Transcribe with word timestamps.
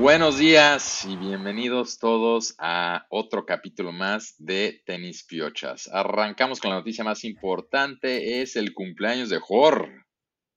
Buenos 0.00 0.38
días 0.38 1.04
y 1.04 1.14
bienvenidos 1.18 1.98
todos 1.98 2.54
a 2.56 3.04
otro 3.10 3.44
capítulo 3.44 3.92
más 3.92 4.34
de 4.38 4.82
Tenis 4.86 5.24
Piochas. 5.24 5.90
Arrancamos 5.92 6.58
con 6.58 6.70
la 6.70 6.78
noticia 6.78 7.04
más 7.04 7.22
importante, 7.22 8.40
es 8.40 8.56
el 8.56 8.72
cumpleaños 8.72 9.28
de 9.28 9.38
Jor. 9.40 10.06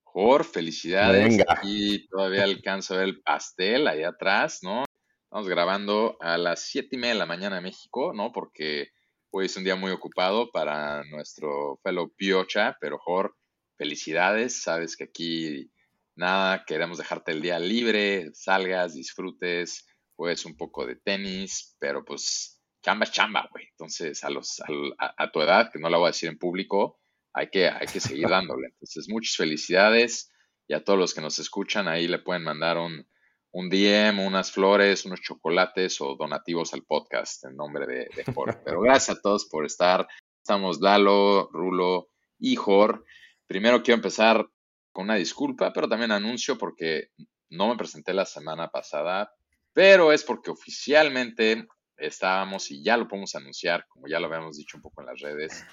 Jor, 0.02 0.44
felicidades. 0.44 1.28
Venga. 1.28 1.44
Aquí 1.46 2.08
todavía 2.08 2.44
alcanzo 2.44 2.94
a 2.94 2.96
ver 2.96 3.08
el 3.08 3.20
pastel 3.20 3.86
ahí 3.86 4.02
atrás, 4.02 4.60
¿no? 4.62 4.86
Estamos 5.24 5.46
grabando 5.46 6.16
a 6.20 6.38
las 6.38 6.62
siete 6.62 6.96
y 6.96 6.98
media 6.98 7.12
de 7.12 7.18
la 7.18 7.26
mañana 7.26 7.58
en 7.58 7.64
México, 7.64 8.14
¿no? 8.14 8.32
Porque 8.32 8.92
hoy 9.30 9.44
es 9.44 9.56
un 9.58 9.64
día 9.64 9.76
muy 9.76 9.90
ocupado 9.90 10.50
para 10.52 11.04
nuestro 11.10 11.78
fellow 11.82 12.10
Piocha, 12.16 12.78
pero 12.80 12.98
Jor, 12.98 13.36
felicidades. 13.76 14.62
Sabes 14.62 14.96
que 14.96 15.04
aquí 15.04 15.70
nada, 16.16 16.64
queremos 16.64 16.98
dejarte 16.98 17.32
el 17.32 17.42
día 17.42 17.58
libre, 17.58 18.30
salgas, 18.34 18.94
disfrutes, 18.94 19.86
juegues 20.16 20.44
un 20.44 20.56
poco 20.56 20.86
de 20.86 20.96
tenis, 20.96 21.76
pero 21.78 22.04
pues 22.04 22.60
chamba 22.82 23.06
chamba, 23.06 23.48
güey. 23.50 23.66
Entonces, 23.70 24.22
a, 24.24 24.30
los, 24.30 24.60
a, 24.98 25.14
a 25.16 25.30
tu 25.30 25.40
edad, 25.40 25.70
que 25.72 25.78
no 25.78 25.88
la 25.88 25.98
voy 25.98 26.06
a 26.06 26.10
decir 26.10 26.28
en 26.28 26.38
público, 26.38 26.98
hay 27.32 27.48
que, 27.50 27.68
hay 27.68 27.86
que 27.86 28.00
seguir 28.00 28.28
dándole. 28.28 28.68
Entonces, 28.68 29.08
muchas 29.08 29.36
felicidades 29.36 30.30
y 30.66 30.74
a 30.74 30.84
todos 30.84 30.98
los 30.98 31.14
que 31.14 31.20
nos 31.20 31.38
escuchan, 31.38 31.88
ahí 31.88 32.08
le 32.08 32.18
pueden 32.18 32.44
mandar 32.44 32.78
un, 32.78 33.06
un 33.52 33.68
DM, 33.68 34.20
unas 34.20 34.50
flores, 34.50 35.04
unos 35.04 35.20
chocolates 35.20 36.00
o 36.00 36.16
donativos 36.16 36.74
al 36.74 36.84
podcast 36.84 37.44
en 37.44 37.56
nombre 37.56 37.86
de, 37.86 38.08
de 38.14 38.32
Jor. 38.32 38.62
Pero 38.64 38.80
gracias 38.80 39.18
a 39.18 39.20
todos 39.20 39.46
por 39.46 39.66
estar. 39.66 40.06
Estamos 40.42 40.80
Lalo, 40.80 41.48
Rulo 41.52 42.08
y 42.38 42.56
Jor. 42.56 43.04
Primero 43.46 43.82
quiero 43.82 43.96
empezar 43.96 44.48
con 44.94 45.04
una 45.06 45.16
disculpa, 45.16 45.72
pero 45.72 45.88
también 45.88 46.12
anuncio 46.12 46.56
porque 46.56 47.08
no 47.50 47.68
me 47.68 47.76
presenté 47.76 48.14
la 48.14 48.24
semana 48.24 48.68
pasada, 48.68 49.34
pero 49.72 50.12
es 50.12 50.22
porque 50.22 50.52
oficialmente 50.52 51.66
estábamos 51.96 52.70
y 52.70 52.82
ya 52.82 52.96
lo 52.96 53.08
podemos 53.08 53.34
anunciar, 53.34 53.86
como 53.88 54.06
ya 54.06 54.20
lo 54.20 54.26
habíamos 54.26 54.56
dicho 54.56 54.76
un 54.76 54.82
poco 54.82 55.02
en 55.02 55.08
las 55.08 55.20
redes. 55.20 55.66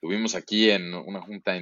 Tuvimos 0.00 0.34
aquí 0.34 0.68
en 0.68 0.92
una 0.94 1.22
junta 1.22 1.58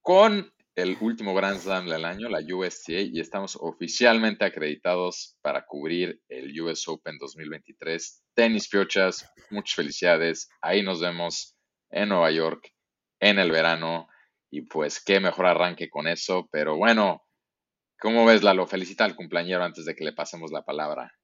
con 0.00 0.52
el 0.74 0.96
último 1.00 1.34
Grand 1.34 1.60
Slam 1.60 1.86
del 1.86 2.04
año, 2.04 2.28
la 2.28 2.40
USTA, 2.40 3.00
y 3.00 3.20
estamos 3.20 3.56
oficialmente 3.60 4.44
acreditados 4.44 5.36
para 5.40 5.64
cubrir 5.66 6.20
el 6.28 6.60
US 6.62 6.88
Open 6.88 7.16
2023. 7.18 8.24
Tenis 8.34 8.68
Piochas, 8.68 9.30
muchas 9.50 9.76
felicidades. 9.76 10.48
Ahí 10.60 10.82
nos 10.82 11.00
vemos 11.00 11.54
en 11.90 12.08
Nueva 12.08 12.32
York 12.32 12.72
en 13.20 13.38
el 13.38 13.52
verano. 13.52 14.08
Y 14.52 14.66
pues 14.66 15.02
qué 15.02 15.18
mejor 15.18 15.46
arranque 15.46 15.88
con 15.88 16.06
eso. 16.06 16.46
Pero 16.52 16.76
bueno, 16.76 17.22
¿cómo 17.98 18.26
ves, 18.26 18.42
Lalo? 18.42 18.66
Felicita 18.66 19.06
al 19.06 19.16
cumpleañero 19.16 19.64
antes 19.64 19.86
de 19.86 19.96
que 19.96 20.04
le 20.04 20.12
pasemos 20.12 20.52
la 20.52 20.62
palabra. 20.62 21.14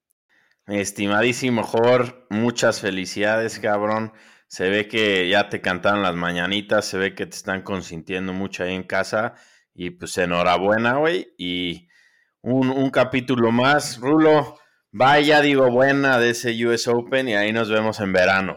Estimadísimo 0.67 1.62
Jor, 1.62 2.27
muchas 2.31 2.81
felicidades, 2.81 3.59
cabrón. 3.59 4.15
Se 4.47 4.71
ve 4.71 4.89
que 4.89 5.29
ya 5.29 5.51
te 5.51 5.61
cantaron 5.61 6.03
las 6.03 6.15
mañanitas, 6.15 6.87
se 6.87 6.97
ve 6.97 7.15
que 7.15 7.27
te 7.27 7.37
están 7.37 7.61
consintiendo 7.61 8.33
mucho 8.33 8.65
ahí 8.65 8.75
en 8.75 8.84
casa. 8.84 9.34
Y 9.75 9.91
pues 9.91 10.17
enhorabuena, 10.17 10.95
güey. 10.95 11.34
Y 11.37 11.91
un, 12.41 12.71
un 12.71 12.89
capítulo 12.89 13.53
más. 13.53 13.99
Rulo, 14.01 14.59
vaya, 14.91 15.43
digo, 15.43 15.71
buena 15.71 16.19
de 16.19 16.31
ese 16.31 16.67
US 16.67 16.89
Open 16.89 17.29
y 17.29 17.34
ahí 17.34 17.53
nos 17.53 17.69
vemos 17.69 18.01
en 18.01 18.11
verano. 18.15 18.56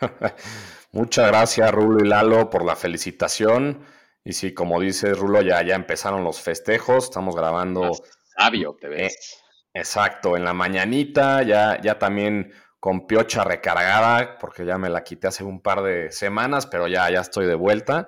Muchas 0.94 1.26
gracias, 1.26 1.72
Rulo 1.72 2.04
y 2.04 2.08
Lalo, 2.08 2.50
por 2.50 2.64
la 2.64 2.76
felicitación. 2.76 3.84
Y 4.22 4.32
sí, 4.32 4.54
como 4.54 4.80
dice 4.80 5.12
Rulo, 5.12 5.42
ya, 5.42 5.60
ya 5.62 5.74
empezaron 5.74 6.22
los 6.22 6.40
festejos. 6.40 7.06
Estamos 7.06 7.34
grabando, 7.34 7.80
Más 7.80 8.02
sabio 8.38 8.76
te 8.80 8.86
ves. 8.86 9.42
exacto, 9.72 10.36
en 10.36 10.44
la 10.44 10.54
mañanita. 10.54 11.42
Ya, 11.42 11.80
ya 11.82 11.98
también 11.98 12.52
con 12.78 13.08
piocha 13.08 13.42
recargada, 13.42 14.38
porque 14.38 14.64
ya 14.64 14.78
me 14.78 14.88
la 14.88 15.02
quité 15.02 15.26
hace 15.26 15.42
un 15.42 15.60
par 15.60 15.82
de 15.82 16.12
semanas, 16.12 16.66
pero 16.68 16.86
ya, 16.86 17.10
ya 17.10 17.22
estoy 17.22 17.46
de 17.46 17.56
vuelta. 17.56 18.06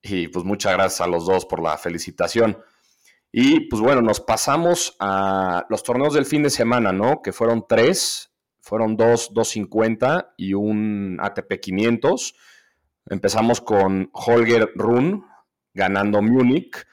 Y 0.00 0.28
pues 0.28 0.44
muchas 0.44 0.74
gracias 0.74 1.00
a 1.00 1.08
los 1.08 1.26
dos 1.26 1.44
por 1.44 1.60
la 1.60 1.76
felicitación. 1.76 2.62
Y 3.32 3.68
pues 3.68 3.82
bueno, 3.82 4.00
nos 4.00 4.20
pasamos 4.20 4.94
a 5.00 5.66
los 5.70 5.82
torneos 5.82 6.14
del 6.14 6.24
fin 6.24 6.44
de 6.44 6.50
semana, 6.50 6.92
¿no? 6.92 7.20
Que 7.20 7.32
fueron 7.32 7.66
tres, 7.68 8.27
fueron 8.68 8.96
dos 8.98 9.32
250 9.32 10.34
y 10.36 10.52
un 10.52 11.16
ATP 11.22 11.58
500. 11.58 12.34
Empezamos 13.06 13.62
con 13.62 14.10
Holger 14.12 14.70
Run 14.74 15.24
ganando 15.72 16.20
Múnich, 16.20 16.84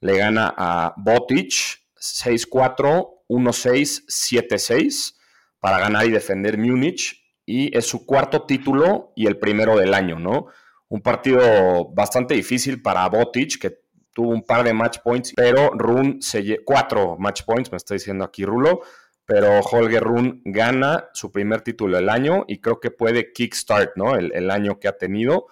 le 0.00 0.16
gana 0.16 0.54
a 0.56 0.94
Botic 0.96 1.52
6-4, 1.96 3.24
1-6, 3.28 4.04
7-6 4.08 5.16
para 5.60 5.78
ganar 5.78 6.06
y 6.06 6.10
defender 6.10 6.56
Múnich 6.56 7.22
y 7.44 7.76
es 7.76 7.84
su 7.86 8.06
cuarto 8.06 8.46
título 8.46 9.12
y 9.14 9.26
el 9.26 9.38
primero 9.38 9.76
del 9.76 9.92
año, 9.92 10.18
¿no? 10.18 10.46
Un 10.88 11.02
partido 11.02 11.90
bastante 11.92 12.34
difícil 12.34 12.80
para 12.80 13.06
Botic 13.08 13.58
que 13.60 13.80
tuvo 14.14 14.30
un 14.30 14.42
par 14.42 14.64
de 14.64 14.72
match 14.72 14.98
points, 15.04 15.32
pero 15.36 15.70
Run 15.70 16.22
se 16.22 16.42
lle- 16.42 16.62
cuatro 16.64 17.16
match 17.18 17.42
points, 17.44 17.70
me 17.70 17.76
está 17.76 17.92
diciendo 17.94 18.24
aquí 18.24 18.44
Rulo, 18.46 18.80
pero 19.28 19.60
Holger 19.60 20.02
Run 20.02 20.40
gana 20.46 21.10
su 21.12 21.30
primer 21.30 21.60
título 21.60 21.98
del 21.98 22.08
año 22.08 22.46
y 22.48 22.62
creo 22.62 22.80
que 22.80 22.90
puede 22.90 23.30
kickstart, 23.34 23.94
¿no? 23.94 24.16
El, 24.16 24.32
el 24.32 24.50
año 24.50 24.80
que 24.80 24.88
ha 24.88 24.96
tenido. 24.96 25.48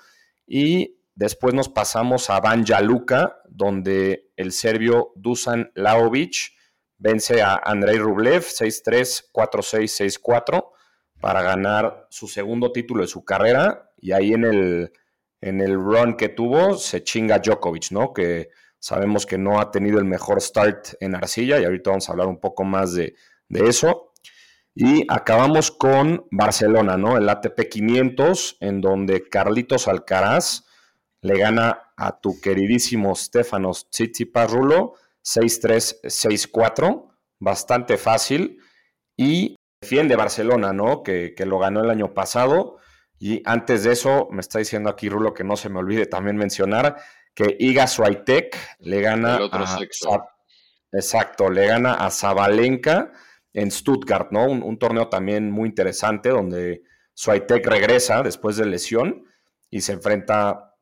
Y 0.46 0.96
después 1.14 1.52
nos 1.52 1.68
pasamos 1.68 2.30
a 2.30 2.40
Banja 2.40 2.80
Luka, 2.80 3.42
donde 3.50 4.30
el 4.34 4.52
serbio 4.52 5.12
Dusan 5.14 5.72
Laovic 5.74 6.54
vence 6.96 7.42
a 7.42 7.60
Andrei 7.62 7.98
Rublev 7.98 8.44
6-3, 8.44 9.26
4-6, 9.30 10.20
6-4 10.22 10.70
para 11.20 11.42
ganar 11.42 12.06
su 12.08 12.28
segundo 12.28 12.72
título 12.72 13.02
de 13.02 13.08
su 13.08 13.26
carrera. 13.26 13.90
Y 13.98 14.12
ahí 14.12 14.32
en 14.32 14.44
el, 14.44 14.92
en 15.42 15.60
el 15.60 15.74
run 15.74 16.16
que 16.16 16.30
tuvo 16.30 16.78
se 16.78 17.04
chinga 17.04 17.40
Djokovic, 17.40 17.90
¿no? 17.90 18.14
Que 18.14 18.48
sabemos 18.78 19.26
que 19.26 19.36
no 19.36 19.60
ha 19.60 19.70
tenido 19.70 19.98
el 19.98 20.06
mejor 20.06 20.40
start 20.40 20.94
en 20.98 21.14
arcilla 21.14 21.60
y 21.60 21.64
ahorita 21.66 21.90
vamos 21.90 22.08
a 22.08 22.12
hablar 22.12 22.28
un 22.28 22.40
poco 22.40 22.64
más 22.64 22.94
de, 22.94 23.14
de 23.48 23.68
eso. 23.68 24.12
Y 24.74 25.04
acabamos 25.08 25.70
con 25.70 26.26
Barcelona, 26.30 26.96
¿no? 26.96 27.16
El 27.16 27.28
ATP 27.28 27.68
500, 27.70 28.58
en 28.60 28.80
donde 28.80 29.28
Carlitos 29.28 29.88
Alcaraz 29.88 30.64
le 31.22 31.38
gana 31.38 31.92
a 31.96 32.20
tu 32.20 32.40
queridísimo 32.40 33.14
Stefanos 33.14 33.88
Tsitsipas 33.90 34.50
Rulo 34.50 34.94
6-3, 35.24 36.02
6-4, 36.02 37.08
bastante 37.38 37.96
fácil. 37.96 38.58
Y 39.16 39.56
defiende 39.80 40.14
Barcelona, 40.14 40.72
¿no? 40.74 41.02
Que, 41.02 41.34
que 41.34 41.46
lo 41.46 41.58
ganó 41.58 41.82
el 41.82 41.90
año 41.90 42.12
pasado. 42.12 42.76
Y 43.18 43.42
antes 43.46 43.84
de 43.84 43.92
eso, 43.92 44.28
me 44.30 44.40
está 44.40 44.58
diciendo 44.58 44.90
aquí 44.90 45.08
Rulo 45.08 45.32
que 45.32 45.42
no 45.42 45.56
se 45.56 45.70
me 45.70 45.78
olvide 45.78 46.04
también 46.04 46.36
mencionar 46.36 46.96
que 47.36 47.54
Iga 47.60 47.86
Swiatek 47.86 48.56
le 48.80 49.00
gana 49.00 49.36
El 49.36 49.42
otro 49.42 49.64
a 49.64 50.36
Exacto, 50.92 51.50
le 51.50 51.66
gana 51.66 51.94
a 51.94 52.10
Zabalenka 52.10 53.12
en 53.56 53.70
Stuttgart, 53.70 54.30
¿no? 54.32 54.44
Un, 54.44 54.78
torneo 54.78 55.08
también 55.08 55.50
muy 55.50 55.70
interesante 55.70 56.28
donde 56.28 56.82
Swiatek 57.14 57.66
regresa 57.66 58.22
después 58.22 58.58
de 58.58 58.66
lesión 58.66 59.24
y 59.70 59.80
se 59.80 59.92
enfrenta 59.92 60.74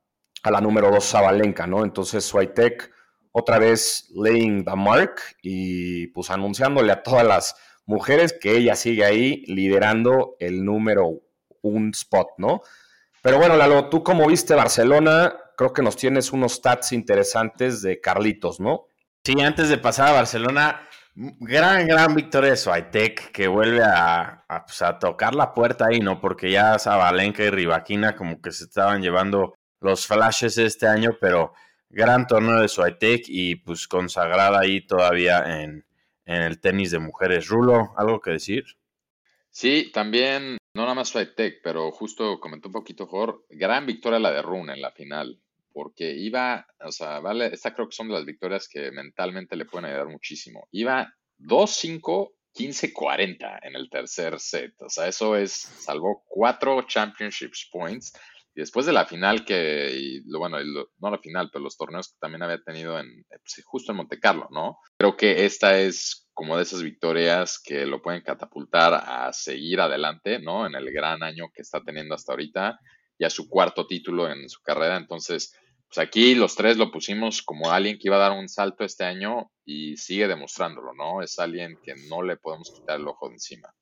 a 0.42 0.50
la 0.50 0.60
número 0.60 0.90
2 0.90 1.08
Zabalenka, 1.08 1.68
¿no? 1.68 1.84
Entonces 1.84 2.24
Swiatek 2.24 2.90
otra 3.30 3.60
vez 3.60 4.10
laying 4.16 4.64
the 4.64 4.74
mark 4.74 5.20
y 5.40 6.08
pues 6.08 6.30
anunciándole 6.30 6.90
a 6.90 7.04
todas 7.04 7.24
las 7.24 7.54
mujeres 7.86 8.34
que 8.40 8.56
ella 8.56 8.74
sigue 8.74 9.04
ahí 9.04 9.44
liderando 9.46 10.34
el 10.40 10.64
número 10.64 11.20
un 11.62 11.90
spot, 11.94 12.30
¿no? 12.38 12.62
Pero 13.22 13.38
bueno, 13.38 13.56
Lalo, 13.56 13.88
tú 13.88 14.02
como 14.02 14.26
viste 14.26 14.54
Barcelona, 14.54 15.32
creo 15.56 15.72
que 15.72 15.82
nos 15.82 15.96
tienes 15.96 16.32
unos 16.32 16.54
stats 16.54 16.90
interesantes 16.90 17.82
de 17.82 18.00
Carlitos, 18.00 18.58
¿no? 18.58 18.86
Sí, 19.22 19.40
antes 19.40 19.68
de 19.68 19.78
pasar 19.78 20.08
a 20.08 20.12
Barcelona, 20.12 20.88
gran, 21.14 21.86
gran 21.86 22.14
victoria 22.14 22.50
de 22.50 22.56
Swiatek 22.56 23.30
que 23.30 23.48
vuelve 23.48 23.82
a, 23.82 24.44
a, 24.48 24.64
pues, 24.64 24.82
a 24.82 24.98
tocar 24.98 25.34
la 25.34 25.54
puerta 25.54 25.86
ahí, 25.86 26.00
¿no? 26.00 26.20
Porque 26.20 26.50
ya 26.50 26.78
Zabalenka 26.78 27.42
y 27.44 27.50
Rivaquina 27.50 28.16
como 28.16 28.40
que 28.40 28.52
se 28.52 28.64
estaban 28.64 29.02
llevando 29.02 29.54
los 29.80 30.06
flashes 30.06 30.58
este 30.58 30.86
año, 30.86 31.16
pero 31.20 31.52
gran 31.88 32.26
torneo 32.26 32.60
de 32.60 32.68
Swiatek 32.68 33.24
y 33.28 33.56
pues 33.56 33.86
consagrada 33.86 34.60
ahí 34.60 34.86
todavía 34.86 35.62
en, 35.62 35.86
en 36.26 36.42
el 36.42 36.60
tenis 36.60 36.90
de 36.90 36.98
mujeres. 36.98 37.48
Rulo, 37.48 37.92
¿algo 37.96 38.20
que 38.20 38.32
decir? 38.32 38.64
Sí, 39.50 39.92
también, 39.92 40.58
no 40.74 40.82
nada 40.82 40.94
más 40.94 41.12
Tech, 41.12 41.60
pero 41.62 41.92
justo 41.92 42.40
comentó 42.40 42.68
un 42.68 42.72
poquito, 42.72 43.06
Jor, 43.06 43.46
gran 43.50 43.86
victoria 43.86 44.18
la 44.18 44.32
de 44.32 44.42
Rune 44.42 44.72
en 44.72 44.82
la 44.82 44.90
final, 44.90 45.40
porque 45.74 46.12
iba, 46.12 46.66
o 46.80 46.92
sea, 46.92 47.18
vale, 47.18 47.48
esta 47.52 47.74
creo 47.74 47.88
que 47.88 47.96
son 47.96 48.08
de 48.08 48.14
las 48.14 48.24
victorias 48.24 48.68
que 48.68 48.92
mentalmente 48.92 49.56
le 49.56 49.66
pueden 49.66 49.86
ayudar 49.86 50.08
muchísimo. 50.08 50.68
Iba 50.70 51.12
2-5, 51.38 52.32
15-40 52.54 53.58
en 53.62 53.74
el 53.74 53.90
tercer 53.90 54.38
set, 54.38 54.80
o 54.80 54.88
sea, 54.88 55.08
eso 55.08 55.36
es, 55.36 55.52
salvó 55.52 56.22
cuatro 56.28 56.80
championships 56.82 57.68
points, 57.72 58.12
y 58.54 58.60
después 58.60 58.86
de 58.86 58.92
la 58.92 59.04
final 59.04 59.44
que, 59.44 59.90
y 59.92 60.20
bueno, 60.32 60.58
no 60.98 61.10
la 61.10 61.18
final, 61.18 61.50
pero 61.52 61.64
los 61.64 61.76
torneos 61.76 62.12
que 62.12 62.18
también 62.20 62.44
había 62.44 62.62
tenido 62.62 63.00
en, 63.00 63.08
eh, 63.08 63.38
pues, 63.42 63.60
justo 63.64 63.90
en 63.90 63.96
Monte 63.96 64.20
Carlo, 64.20 64.48
¿no? 64.52 64.78
Creo 64.96 65.16
que 65.16 65.44
esta 65.44 65.80
es 65.80 66.28
como 66.32 66.56
de 66.56 66.62
esas 66.62 66.82
victorias 66.82 67.60
que 67.60 67.84
lo 67.84 68.00
pueden 68.00 68.22
catapultar 68.22 68.94
a 68.94 69.32
seguir 69.32 69.80
adelante, 69.80 70.38
¿no? 70.38 70.66
En 70.66 70.76
el 70.76 70.92
gran 70.92 71.24
año 71.24 71.50
que 71.52 71.62
está 71.62 71.82
teniendo 71.82 72.14
hasta 72.14 72.32
ahorita, 72.32 72.78
ya 73.18 73.28
su 73.28 73.48
cuarto 73.48 73.88
título 73.88 74.30
en 74.30 74.48
su 74.48 74.60
carrera. 74.62 74.96
Entonces, 74.96 75.56
pues 75.88 75.98
aquí 75.98 76.34
los 76.34 76.54
tres 76.56 76.76
lo 76.76 76.90
pusimos 76.90 77.42
como 77.42 77.70
alguien 77.70 77.98
que 77.98 78.08
iba 78.08 78.16
a 78.16 78.28
dar 78.28 78.32
un 78.32 78.48
salto 78.48 78.84
este 78.84 79.04
año 79.04 79.50
y 79.64 79.96
sigue 79.96 80.28
demostrándolo, 80.28 80.92
¿no? 80.94 81.22
Es 81.22 81.38
alguien 81.38 81.78
que 81.82 81.94
no 82.08 82.22
le 82.22 82.36
podemos 82.36 82.70
quitar 82.70 83.00
el 83.00 83.08
ojo 83.08 83.28
de 83.28 83.34
encima. 83.34 83.74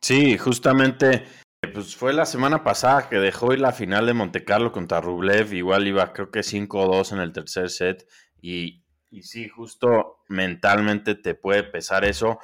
Sí, 0.00 0.36
justamente, 0.36 1.24
pues 1.72 1.94
fue 1.94 2.12
la 2.12 2.26
semana 2.26 2.64
pasada 2.64 3.08
que 3.08 3.16
dejó 3.16 3.52
ir 3.52 3.60
la 3.60 3.72
final 3.72 4.06
de 4.06 4.14
Monte 4.14 4.44
Carlo 4.44 4.72
contra 4.72 5.00
Rublev, 5.00 5.54
igual 5.54 5.86
iba 5.86 6.12
creo 6.12 6.30
que 6.30 6.40
5-2 6.40 7.12
en 7.12 7.18
el 7.20 7.32
tercer 7.32 7.70
set 7.70 8.06
y, 8.40 8.82
y 9.10 9.22
sí, 9.22 9.48
justo 9.48 10.24
mentalmente 10.28 11.14
te 11.14 11.34
puede 11.34 11.62
pesar 11.62 12.04
eso. 12.04 12.40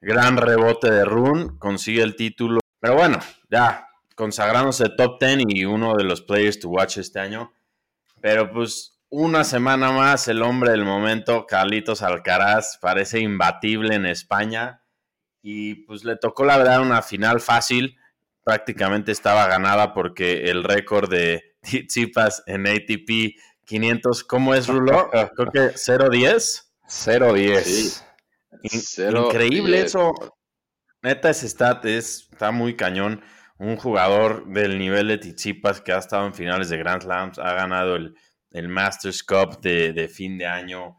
Gran 0.00 0.36
rebote 0.36 0.90
de 0.90 1.04
Run, 1.04 1.58
consigue 1.58 2.02
el 2.02 2.16
título. 2.16 2.60
Pero 2.80 2.96
bueno, 2.96 3.18
ya 3.48 3.86
consagrándose 4.16 4.88
top 4.88 5.20
10 5.20 5.44
y 5.48 5.64
uno 5.64 5.94
de 5.96 6.04
los 6.04 6.22
players 6.22 6.58
to 6.58 6.68
watch 6.68 6.98
este 6.98 7.20
año. 7.20 7.52
Pero 8.22 8.50
pues 8.50 9.00
una 9.10 9.44
semana 9.44 9.92
más, 9.92 10.28
el 10.28 10.42
hombre 10.42 10.70
del 10.70 10.84
momento, 10.84 11.44
Carlitos 11.46 12.00
Alcaraz, 12.00 12.78
parece 12.80 13.20
imbatible 13.20 13.94
en 13.94 14.06
España. 14.06 14.82
Y 15.42 15.84
pues 15.86 16.04
le 16.04 16.16
tocó 16.16 16.44
la 16.44 16.56
verdad 16.56 16.80
una 16.80 17.02
final 17.02 17.40
fácil. 17.40 17.98
Prácticamente 18.44 19.12
estaba 19.12 19.46
ganada 19.48 19.92
porque 19.92 20.44
el 20.44 20.64
récord 20.64 21.10
de 21.10 21.56
Tsitsipas 21.62 22.44
en 22.46 22.66
ATP 22.66 23.36
500, 23.64 24.24
¿cómo 24.24 24.54
es 24.54 24.68
Rulo? 24.68 25.10
Creo 25.10 25.50
que 25.52 25.74
0-10. 25.74 26.62
0-10. 26.88 28.04
Increíble 28.62 29.82
eso. 29.82 30.14
Neta, 31.02 31.30
ese 31.30 31.48
stat 31.48 31.84
está 31.86 32.52
muy 32.52 32.76
cañón. 32.76 33.22
Un 33.62 33.76
jugador 33.76 34.44
del 34.48 34.76
nivel 34.76 35.06
de 35.06 35.18
Tsitsipas 35.18 35.80
que 35.80 35.92
ha 35.92 35.98
estado 35.98 36.26
en 36.26 36.34
finales 36.34 36.68
de 36.68 36.78
Grand 36.78 37.00
Slams, 37.00 37.38
ha 37.38 37.54
ganado 37.54 37.94
el, 37.94 38.16
Masters 38.68 39.22
Cup 39.22 39.60
de, 39.60 40.08
fin 40.12 40.36
de 40.36 40.46
año. 40.46 40.96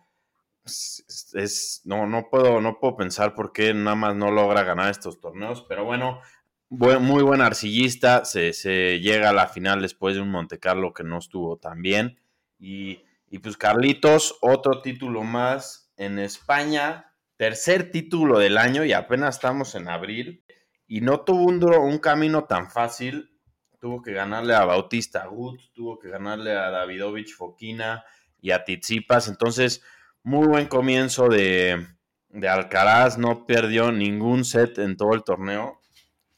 Es, 0.63 1.81
no, 1.83 2.07
no, 2.07 2.29
puedo, 2.29 2.61
no 2.61 2.79
puedo 2.79 2.95
pensar 2.95 3.35
por 3.35 3.51
qué 3.51 3.73
nada 3.73 3.97
más 3.97 4.15
no 4.15 4.31
logra 4.31 4.63
ganar 4.63 4.89
estos 4.89 5.19
torneos, 5.19 5.65
pero 5.67 5.83
bueno, 5.83 6.21
muy 6.69 7.21
buen 7.21 7.41
arcillista, 7.41 8.23
se, 8.23 8.53
se, 8.53 9.01
llega 9.01 9.31
a 9.31 9.33
la 9.33 9.49
final 9.49 9.81
después 9.81 10.15
de 10.15 10.21
un 10.21 10.31
Monte 10.31 10.57
Carlo 10.57 10.93
que 10.93 11.03
no 11.03 11.17
estuvo 11.17 11.57
tan 11.57 11.81
bien. 11.81 12.17
Y, 12.59 13.03
y 13.29 13.39
pues 13.39 13.57
Carlitos, 13.57 14.37
otro 14.39 14.81
título 14.81 15.23
más 15.23 15.91
en 15.97 16.17
España, 16.17 17.13
tercer 17.35 17.91
título 17.91 18.39
del 18.39 18.57
año 18.57 18.85
y 18.85 18.93
apenas 18.93 19.35
estamos 19.35 19.75
en 19.75 19.89
abril. 19.89 20.45
Y 20.93 21.01
no 21.01 21.21
tuvo 21.21 21.45
un, 21.81 21.97
camino 21.97 22.43
tan 22.43 22.69
fácil. 22.69 23.31
Tuvo 23.79 24.03
que 24.03 24.13
ganarle 24.13 24.53
a 24.53 24.63
Bautista 24.63 25.25
Gut, 25.25 25.59
tuvo 25.73 25.97
que 25.97 26.07
ganarle 26.07 26.51
a 26.51 26.69
Davidovich 26.69 27.33
Fokina 27.33 28.03
y 28.39 28.51
a 28.51 28.63
Tizipas. 28.63 29.27
Entonces, 29.27 29.81
muy 30.21 30.45
buen 30.45 30.67
comienzo 30.67 31.29
de, 31.29 31.87
de 32.29 32.47
Alcaraz. 32.47 33.17
No 33.17 33.47
perdió 33.47 33.91
ningún 33.91 34.45
set 34.45 34.77
en 34.77 34.95
todo 34.95 35.15
el 35.15 35.23
torneo. 35.23 35.79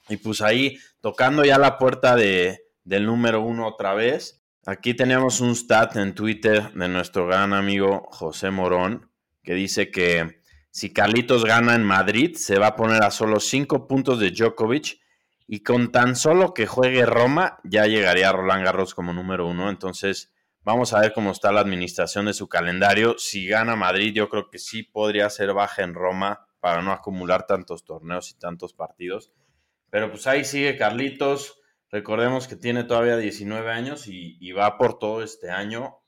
Y 0.08 0.16
pues 0.16 0.40
ahí, 0.40 0.78
tocando 1.02 1.44
ya 1.44 1.58
la 1.58 1.78
puerta 1.78 2.16
de, 2.16 2.62
del 2.86 3.08
número 3.08 3.42
uno 3.42 3.68
otra 3.68 3.94
vez. 3.94 4.42
Aquí 4.66 4.94
tenemos 4.94 5.42
un 5.42 5.54
stat 5.58 5.98
en 5.98 6.16
Twitter 6.16 6.72
de 6.72 6.88
nuestro 6.88 7.28
gran 7.28 7.52
amigo 7.52 8.08
José 8.10 8.52
Morón, 8.52 9.12
que 9.44 9.54
dice 9.54 9.92
que 9.92 10.40
si 10.76 10.92
Carlitos 10.92 11.46
gana 11.46 11.74
en 11.74 11.86
Madrid, 11.86 12.36
se 12.36 12.60
va 12.60 12.68
a 12.68 12.76
poner 12.76 13.02
a 13.02 13.10
solo 13.10 13.40
5 13.40 13.88
puntos 13.88 14.20
de 14.20 14.32
Djokovic 14.32 15.00
y 15.48 15.64
con 15.64 15.90
tan 15.90 16.18
solo 16.18 16.54
que 16.54 16.68
juegue 16.68 17.06
Roma, 17.06 17.60
ya 17.64 17.86
llegaría 17.86 18.34
Roland 18.34 18.66
Garros 18.66 18.94
como 18.94 19.14
número 19.14 19.48
uno. 19.48 19.70
Entonces, 19.70 20.34
vamos 20.64 20.92
a 20.92 21.00
ver 21.00 21.14
cómo 21.14 21.32
está 21.32 21.54
la 21.54 21.62
administración 21.62 22.26
de 22.26 22.34
su 22.34 22.50
calendario. 22.50 23.16
Si 23.18 23.48
gana 23.48 23.78
Madrid, 23.78 24.14
yo 24.14 24.28
creo 24.28 24.50
que 24.50 24.60
sí 24.60 24.84
podría 24.84 25.30
ser 25.30 25.54
baja 25.54 25.82
en 25.82 25.94
Roma 25.94 26.46
para 26.60 26.82
no 26.82 26.92
acumular 26.92 27.48
tantos 27.48 27.86
torneos 27.86 28.32
y 28.32 28.38
tantos 28.38 28.74
partidos. 28.74 29.32
Pero 29.90 30.12
pues 30.12 30.28
ahí 30.28 30.44
sigue 30.44 30.76
Carlitos 30.76 31.62
Recordemos 31.90 32.50
que 32.50 32.58
tiene 32.58 32.84
todavía 32.84 33.16
19 33.16 33.72
años 33.72 34.08
y, 34.08 34.52
va 34.52 34.78
por 34.78 35.00
todo 35.00 35.24
este 35.24 35.50
año. 35.50 36.00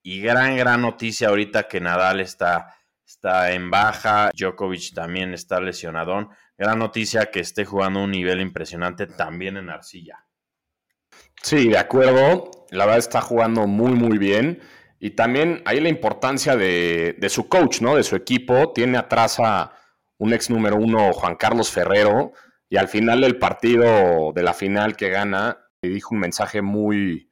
Y 0.00 0.20
gran, 0.20 0.56
gran 0.56 0.82
noticia 0.82 1.30
ahorita 1.30 1.66
que 1.66 1.80
Nadal 1.80 2.20
está, 2.20 2.76
está 3.12 3.52
en 3.52 3.70
baja, 3.70 4.30
Djokovic 4.34 4.94
también 4.94 5.34
está 5.34 5.60
lesionadón. 5.60 6.30
Gran 6.56 6.78
noticia 6.78 7.26
que 7.26 7.40
esté 7.40 7.64
jugando 7.64 8.02
un 8.02 8.10
nivel 8.10 8.40
impresionante 8.40 9.06
también 9.06 9.56
en 9.56 9.68
arcilla. 9.68 10.26
Sí, 11.42 11.68
de 11.68 11.78
acuerdo. 11.78 12.50
La 12.70 12.84
verdad 12.86 12.98
está 12.98 13.20
jugando 13.20 13.66
muy, 13.66 13.92
muy 13.92 14.18
bien. 14.18 14.60
Y 14.98 15.10
también 15.10 15.62
ahí 15.66 15.80
la 15.80 15.88
importancia 15.88 16.56
de, 16.56 17.26
su 17.28 17.48
coach, 17.48 17.80
¿no? 17.80 17.96
De 17.96 18.02
su 18.02 18.16
equipo. 18.16 18.72
Tiene 18.72 18.98
atrás 18.98 19.38
un 20.18 20.32
ex 20.32 20.48
número 20.48 20.76
uno, 20.76 21.12
Juan 21.12 21.36
Carlos 21.36 21.70
Ferrero, 21.70 22.32
y 22.68 22.76
al 22.76 22.88
final 22.88 23.20
del 23.20 23.38
partido, 23.38 24.32
de 24.32 24.42
la 24.42 24.54
final 24.54 24.96
que 24.96 25.10
gana, 25.10 25.58
le 25.82 25.90
dijo 25.90 26.14
un 26.14 26.20
mensaje 26.20 26.62
muy, 26.62 27.28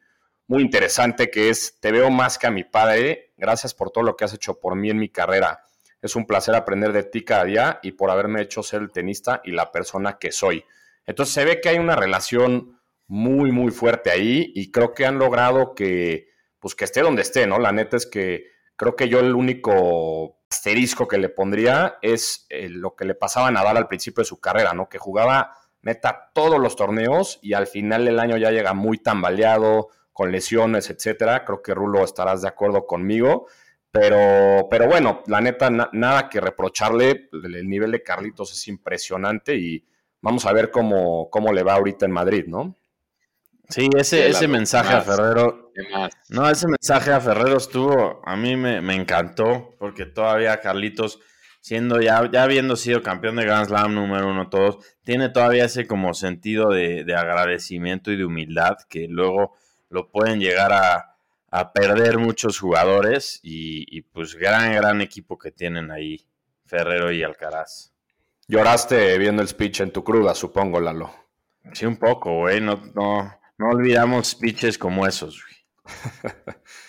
muy 0.47 0.63
interesante 0.63 1.31
que 1.31 1.49
es, 1.49 1.79
te 1.81 1.93
veo 1.93 2.11
más 2.11 2.37
que 2.37 2.49
a 2.49 2.51
mi 2.51 2.65
padre, 2.65 3.33
gracias 3.37 3.73
por 3.73 3.91
todo 3.91 4.03
lo 4.03 4.17
que 4.17 4.25
has 4.25 4.35
hecho 4.35 4.59
por 4.59 4.75
mí 4.75 4.91
en 4.91 4.99
mi 4.99 5.09
carrera. 5.09 5.65
Es 6.03 6.17
un 6.17 6.27
placer 6.27 6.55
aprender 6.55 6.93
de 6.93 7.03
ti 7.03 7.25
cada 7.25 7.45
día 7.45 7.81
y 7.83 7.93
por 7.93 8.11
haberme 8.11 8.43
hecho 8.43 8.63
ser 8.63 8.83
el 8.83 8.91
tenista 8.91 9.41
y 9.45 9.53
la 9.53 9.71
persona 9.71 10.19
que 10.19 10.33
soy. 10.33 10.65
Entonces 11.07 11.35
se 11.35 11.45
ve 11.45 11.61
que 11.61 11.69
hay 11.69 11.79
una 11.79 11.97
relación 11.97 12.81
muy, 13.07 13.53
muy 13.53 13.71
fuerte 13.71 14.11
ahí 14.11 14.53
y 14.55 14.71
creo 14.71 14.95
que 14.95 15.05
han 15.05 15.19
logrado 15.19 15.75
que, 15.75 16.29
pues 16.59 16.75
que 16.75 16.85
esté 16.85 17.01
donde 17.01 17.23
esté, 17.23 17.47
¿no? 17.47 17.59
La 17.59 17.73
neta 17.73 17.97
es 17.97 18.07
que 18.07 18.47
creo 18.77 18.97
que 18.97 19.09
yo 19.09 19.21
el 19.21 19.35
único 19.35 20.39
asterisco 20.51 21.09
que 21.09 21.19
le 21.19 21.29
pondría 21.29 21.99
es 22.03 22.47
eh, 22.49 22.69
lo 22.69 22.95
que 22.95 23.05
le 23.05 23.15
pasaba 23.15 23.49
a 23.49 23.51
Nadal 23.51 23.77
al 23.77 23.89
principio 23.89 24.23
de 24.23 24.29
su 24.29 24.41
carrera, 24.41 24.73
¿no? 24.73 24.89
Que 24.89 24.99
jugaba 24.99 25.57
neta 25.83 26.31
todos 26.35 26.61
los 26.61 26.77
torneos 26.77 27.39
y 27.43 27.55
al 27.55 27.67
final 27.67 28.05
del 28.05 28.21
año 28.21 28.37
ya 28.37 28.51
llega 28.51 28.75
muy 28.75 28.99
tambaleado, 28.99 29.89
con 30.13 30.33
lesiones, 30.33 30.91
etcétera. 30.91 31.45
Creo 31.45 31.63
que 31.63 31.75
Rulo 31.75 32.05
estarás 32.05 32.43
de 32.43 32.49
acuerdo 32.49 32.87
conmigo. 32.87 33.47
Pero, 33.93 34.69
pero 34.71 34.87
bueno, 34.87 35.23
la 35.27 35.41
neta, 35.41 35.69
nada 35.71 36.29
que 36.29 36.41
reprocharle. 36.41 37.29
El 37.33 37.69
nivel 37.69 37.91
de 37.91 38.03
Carlitos 38.03 38.53
es 38.53 38.69
impresionante 38.69 39.57
y 39.57 39.85
vamos 40.21 40.47
a 40.47 40.53
ver 40.53 40.71
cómo, 40.71 41.29
cómo 41.31 41.53
le 41.53 41.63
va 41.63 41.75
ahorita 41.75 42.07
en 42.07 42.13
Madrid, 42.13 42.45
¿no? 42.47 42.77
Sí, 43.71 43.89
ese, 43.97 44.29
ese 44.29 44.49
mensaje 44.49 44.93
a 44.93 45.01
Ferrero. 45.01 45.73
No, 46.29 46.51
ese 46.51 46.67
mensaje 46.67 47.13
a 47.13 47.21
Ferrero 47.21 47.57
estuvo, 47.57 48.21
a 48.25 48.37
mí 48.37 48.57
me, 48.57 48.95
encantó, 48.95 49.77
porque 49.79 50.07
todavía 50.07 50.61
Carlitos, 50.61 51.21
siendo 51.61 52.01
ya, 52.01 52.29
ya 52.31 52.43
habiendo 52.43 52.75
sido 52.75 53.03
campeón 53.03 53.37
de 53.37 53.45
Grand 53.45 53.69
Slam 53.69 53.95
número 53.95 54.29
uno 54.29 54.49
todos, 54.49 54.79
tiene 55.05 55.29
todavía 55.29 55.67
ese 55.67 55.87
como 55.87 56.15
sentido 56.15 56.71
de, 56.71 57.05
agradecimiento 57.17 58.11
y 58.11 58.17
de 58.17 58.25
humildad 58.25 58.79
que 58.89 59.07
luego 59.09 59.57
lo 59.89 60.11
pueden 60.11 60.41
llegar 60.41 60.73
a, 60.73 61.10
perder 61.73 62.19
muchos 62.19 62.59
jugadores 62.59 63.41
y, 63.43 63.85
y, 63.97 64.03
pues 64.03 64.35
gran, 64.35 64.73
gran 64.73 65.01
equipo 65.01 65.37
que 65.39 65.51
tienen 65.51 65.91
ahí, 65.91 66.25
Ferrero 66.65 67.13
y 67.13 67.23
Alcaraz. 67.23 67.93
Lloraste 68.47 69.19
viendo 69.19 69.43
el 69.43 69.49
speech 69.49 69.81
en 69.81 69.93
tu 69.93 70.03
cruda, 70.05 70.35
supongo, 70.35 70.81
Lalo. 70.81 71.13
Sí, 71.73 71.87
un 71.87 71.97
poco, 71.97 72.39
güey, 72.39 72.61
no, 72.61 72.77
no, 72.95 73.33
no 73.59 73.69
olvidamos 73.69 74.29
speeches 74.29 74.79
como 74.79 75.07
esos. 75.07 75.45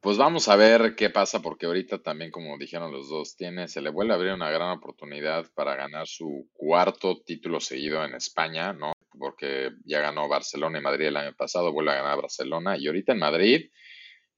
Pues 0.00 0.16
vamos 0.16 0.48
a 0.48 0.56
ver 0.56 0.94
qué 0.96 1.10
pasa, 1.10 1.42
porque 1.42 1.66
ahorita 1.66 2.02
también, 2.02 2.30
como 2.30 2.56
dijeron 2.56 2.90
los 2.90 3.10
dos, 3.10 3.36
tiene, 3.36 3.68
se 3.68 3.82
le 3.82 3.90
vuelve 3.90 4.14
a 4.14 4.16
abrir 4.16 4.32
una 4.32 4.48
gran 4.48 4.70
oportunidad 4.70 5.44
para 5.52 5.76
ganar 5.76 6.06
su 6.06 6.48
cuarto 6.54 7.20
título 7.20 7.60
seguido 7.60 8.02
en 8.02 8.14
España, 8.14 8.72
¿no? 8.72 8.92
Porque 9.18 9.70
ya 9.84 10.00
ganó 10.00 10.28
Barcelona 10.28 10.78
y 10.78 10.82
Madrid 10.82 11.06
el 11.06 11.16
año 11.16 11.34
pasado, 11.36 11.72
vuelve 11.72 11.92
a 11.92 11.96
ganar 11.96 12.20
Barcelona, 12.20 12.76
y 12.78 12.86
ahorita 12.86 13.12
en 13.12 13.18
Madrid, 13.18 13.70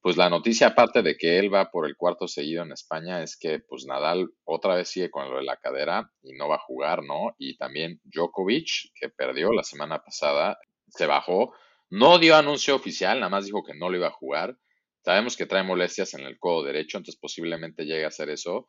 pues 0.02 0.16
la 0.16 0.28
noticia 0.28 0.68
aparte 0.68 1.02
de 1.02 1.16
que 1.16 1.38
él 1.38 1.54
va 1.54 1.70
por 1.70 1.86
el 1.86 1.96
cuarto 1.96 2.26
seguido 2.26 2.64
en 2.64 2.72
España 2.72 3.22
es 3.22 3.36
que 3.36 3.60
pues 3.60 3.86
Nadal 3.86 4.28
otra 4.44 4.74
vez 4.74 4.88
sigue 4.88 5.10
con 5.10 5.30
lo 5.30 5.36
de 5.36 5.44
la 5.44 5.56
cadera 5.58 6.10
y 6.22 6.32
no 6.32 6.48
va 6.48 6.56
a 6.56 6.66
jugar, 6.66 7.04
¿no? 7.04 7.36
Y 7.38 7.56
también 7.56 8.00
Djokovic, 8.02 8.90
que 8.96 9.10
perdió 9.10 9.52
la 9.52 9.62
semana 9.62 10.02
pasada, 10.02 10.58
se 10.88 11.06
bajó. 11.06 11.54
No 11.88 12.18
dio 12.18 12.34
anuncio 12.34 12.74
oficial, 12.74 13.20
nada 13.20 13.30
más 13.30 13.44
dijo 13.44 13.62
que 13.62 13.74
no 13.74 13.90
lo 13.90 13.96
iba 13.96 14.08
a 14.08 14.12
jugar. 14.12 14.56
Sabemos 15.04 15.36
que 15.36 15.46
trae 15.46 15.62
molestias 15.62 16.14
en 16.14 16.22
el 16.22 16.36
codo 16.38 16.64
derecho, 16.64 16.98
entonces 16.98 17.20
posiblemente 17.20 17.84
llegue 17.84 18.04
a 18.04 18.08
hacer 18.08 18.28
eso. 18.28 18.68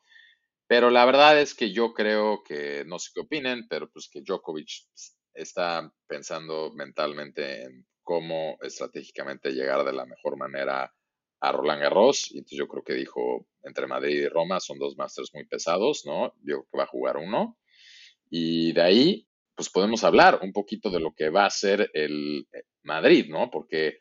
Pero 0.68 0.90
la 0.90 1.04
verdad 1.04 1.40
es 1.40 1.54
que 1.54 1.72
yo 1.72 1.94
creo 1.94 2.42
que, 2.44 2.84
no 2.86 3.00
sé 3.00 3.10
qué 3.12 3.20
opinen, 3.20 3.66
pero 3.68 3.90
pues 3.90 4.08
que 4.08 4.20
Djokovic 4.22 4.68
está 5.34 5.92
pensando 6.06 6.72
mentalmente 6.72 7.62
en 7.62 7.86
cómo 8.02 8.56
estratégicamente 8.60 9.52
llegar 9.52 9.84
de 9.84 9.92
la 9.92 10.06
mejor 10.06 10.36
manera 10.36 10.94
a 11.40 11.52
Roland 11.52 11.82
Garros. 11.82 12.30
Y 12.30 12.38
entonces 12.38 12.58
yo 12.58 12.68
creo 12.68 12.84
que 12.84 12.94
dijo, 12.94 13.46
entre 13.62 13.86
Madrid 13.86 14.22
y 14.22 14.28
Roma, 14.28 14.60
son 14.60 14.78
dos 14.78 14.96
Masters 14.96 15.30
muy 15.34 15.46
pesados, 15.46 16.04
¿no? 16.06 16.34
Yo 16.42 16.62
creo 16.62 16.68
que 16.70 16.78
va 16.78 16.84
a 16.84 16.88
jugar 16.88 17.16
uno. 17.16 17.58
Y 18.30 18.72
de 18.72 18.82
ahí, 18.82 19.28
pues 19.54 19.70
podemos 19.70 20.04
hablar 20.04 20.40
un 20.42 20.52
poquito 20.52 20.90
de 20.90 21.00
lo 21.00 21.12
que 21.14 21.30
va 21.30 21.46
a 21.46 21.50
ser 21.50 21.90
el 21.94 22.46
eh, 22.52 22.62
Madrid, 22.82 23.26
¿no? 23.28 23.50
Porque 23.50 23.98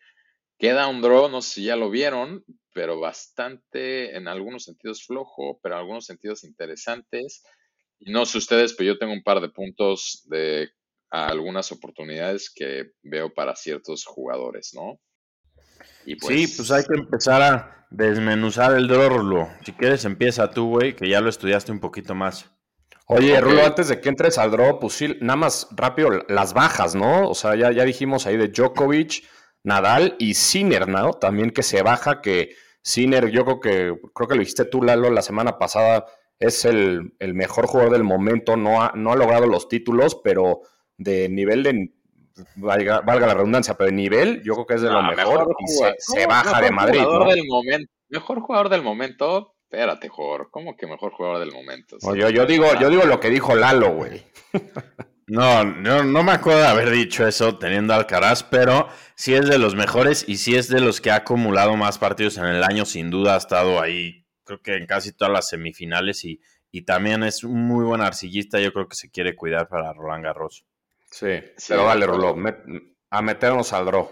queda 0.57 0.87
un 0.87 1.01
draw, 1.01 1.29
no 1.29 1.41
sé 1.41 1.55
si 1.55 1.63
ya 1.65 1.75
lo 1.75 1.89
vieron, 1.89 2.43
pero 2.73 2.99
bastante, 2.99 4.15
en 4.15 4.27
algunos 4.27 4.63
sentidos 4.63 5.05
flojo, 5.05 5.59
pero 5.61 5.75
en 5.75 5.81
algunos 5.81 6.05
sentidos 6.05 6.43
interesantes. 6.43 7.43
No 7.99 8.25
sé 8.25 8.37
ustedes, 8.37 8.73
pero 8.73 8.93
yo 8.93 8.97
tengo 8.97 9.13
un 9.13 9.23
par 9.23 9.41
de 9.41 9.49
puntos 9.49 10.23
de 10.29 10.71
algunas 11.13 11.71
oportunidades 11.71 12.51
que 12.53 12.93
veo 13.03 13.31
para 13.31 13.55
ciertos 13.55 14.03
jugadores, 14.03 14.71
¿no? 14.73 14.99
sí, 16.05 16.15
pues, 16.15 16.55
pues 16.57 16.71
hay 16.71 16.83
que 16.83 16.99
empezar 16.99 17.41
a 17.41 17.87
desmenuzar 17.91 18.75
el 18.75 18.87
draw, 18.87 19.47
Si 19.63 19.73
quieres, 19.73 20.05
empieza 20.05 20.49
tú, 20.49 20.69
güey, 20.69 20.95
que 20.95 21.07
ya 21.07 21.21
lo 21.21 21.29
estudiaste 21.29 21.71
un 21.71 21.79
poquito 21.79 22.15
más. 22.15 22.49
Oye, 23.05 23.39
Rulo, 23.39 23.63
antes 23.63 23.89
de 23.89 24.01
que 24.01 24.09
entres 24.09 24.39
al 24.39 24.49
draw, 24.49 24.79
pues 24.79 24.93
sí, 24.93 25.17
nada 25.21 25.37
más 25.37 25.67
rápido, 25.71 26.09
las 26.29 26.53
bajas, 26.53 26.95
¿no? 26.95 27.29
O 27.29 27.35
sea, 27.35 27.55
ya, 27.55 27.71
ya 27.71 27.83
dijimos 27.83 28.25
ahí 28.25 28.37
de 28.37 28.47
Djokovic, 28.47 29.23
Nadal 29.61 30.15
y 30.17 30.33
Sinner, 30.33 30.87
¿no? 30.87 31.13
También 31.13 31.51
que 31.51 31.61
se 31.61 31.83
baja, 31.83 32.21
que 32.21 32.55
Sinner, 32.81 33.29
yo 33.29 33.45
creo 33.45 33.59
que, 33.59 33.99
creo 34.15 34.27
que 34.27 34.35
lo 34.35 34.39
dijiste 34.39 34.65
tú, 34.65 34.81
Lalo, 34.81 35.11
la 35.11 35.21
semana 35.21 35.59
pasada, 35.59 36.05
es 36.39 36.65
el, 36.65 37.13
mejor 37.19 37.67
jugador 37.67 37.93
del 37.93 38.03
momento, 38.03 38.57
no 38.57 38.81
ha, 38.81 38.93
no 38.95 39.11
ha 39.11 39.15
logrado 39.15 39.45
los 39.45 39.67
títulos, 39.67 40.19
pero 40.23 40.61
de 40.97 41.29
nivel 41.29 41.63
de, 41.63 41.91
valga, 42.55 43.01
la 43.03 43.33
redundancia, 43.33 43.75
pero 43.75 43.89
de 43.89 43.95
nivel, 43.95 44.41
yo 44.43 44.53
creo 44.53 44.65
que 44.65 44.73
es 44.75 44.81
de 44.81 44.89
lo 44.89 45.03
mejor, 45.03 45.55
y 45.59 45.67
se, 45.67 46.27
baja 46.27 46.61
de 46.61 46.71
Madrid. 46.71 47.01
¿no? 47.01 47.25
Del 47.25 47.47
momento, 47.47 47.91
mejor 48.09 48.41
jugador 48.41 48.69
del 48.69 48.81
momento, 48.81 49.53
Espérate, 49.73 50.07
Jor, 50.07 50.49
¿cómo 50.51 50.77
que 50.77 50.85
mejor 50.85 51.13
jugador 51.13 51.39
del 51.39 51.51
momento? 51.51 51.97
yo, 52.15 52.29
yo, 52.29 52.45
digo, 52.45 52.67
yo 52.79 52.91
digo 52.91 53.05
lo 53.05 53.19
que 53.19 53.31
dijo 53.31 53.55
Lalo, 53.55 53.91
güey. 53.95 54.23
No, 55.25 55.63
no, 55.63 56.03
no 56.03 56.21
me 56.21 56.33
acuerdo 56.33 56.59
de 56.59 56.67
haber 56.67 56.89
dicho 56.89 57.25
eso 57.25 57.57
teniendo 57.57 57.93
Alcaraz, 57.93 58.43
pero 58.43 58.89
sí 59.15 59.33
es 59.33 59.47
de 59.47 59.57
los 59.57 59.73
mejores 59.73 60.25
y 60.27 60.35
sí 60.35 60.55
es 60.55 60.67
de 60.67 60.81
los 60.81 60.99
que 60.99 61.11
ha 61.11 61.15
acumulado 61.15 61.77
más 61.77 61.97
partidos 61.97 62.37
en 62.37 62.43
el 62.43 62.61
año, 62.61 62.83
sin 62.83 63.09
duda 63.09 63.35
ha 63.35 63.37
estado 63.37 63.81
ahí, 63.81 64.27
creo 64.43 64.61
que 64.61 64.75
en 64.75 64.85
casi 64.85 65.13
todas 65.13 65.31
las 65.31 65.47
semifinales 65.47 66.25
y, 66.25 66.41
y 66.71 66.81
también 66.83 67.23
es 67.23 67.45
un 67.45 67.65
muy 67.65 67.85
buen 67.85 68.01
arcillista, 68.01 68.59
yo 68.59 68.73
creo 68.73 68.89
que 68.89 68.97
se 68.97 69.09
quiere 69.09 69.33
cuidar 69.33 69.69
para 69.69 69.93
Roland 69.93 70.25
Garros. 70.25 70.65
Sí, 71.13 71.27
pero 71.67 71.85
vale, 71.85 72.07
Rulo, 72.07 72.35
a 73.11 73.21
meternos 73.21 73.71
al 73.71 73.85
draw. 73.85 74.09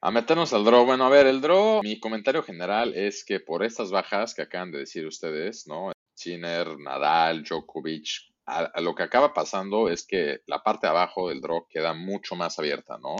A 0.00 0.10
meternos 0.10 0.50
al 0.54 0.64
draw. 0.64 0.86
Bueno, 0.86 1.04
a 1.04 1.10
ver, 1.10 1.26
el 1.26 1.42
draw, 1.42 1.82
mi 1.82 2.00
comentario 2.00 2.42
general 2.42 2.94
es 2.94 3.22
que 3.22 3.38
por 3.38 3.62
estas 3.62 3.90
bajas 3.90 4.34
que 4.34 4.40
acaban 4.40 4.72
de 4.72 4.78
decir 4.78 5.06
ustedes, 5.06 5.66
¿no? 5.66 5.92
Chiner, 6.14 6.78
Nadal, 6.78 7.44
Djokovic, 7.44 8.32
a, 8.46 8.80
lo 8.80 8.94
que 8.94 9.02
acaba 9.02 9.34
pasando 9.34 9.90
es 9.90 10.06
que 10.06 10.40
la 10.46 10.62
parte 10.62 10.86
de 10.86 10.92
abajo 10.92 11.28
del 11.28 11.42
draw 11.42 11.66
queda 11.68 11.92
mucho 11.92 12.34
más 12.34 12.58
abierta, 12.58 12.96
¿no? 12.96 13.16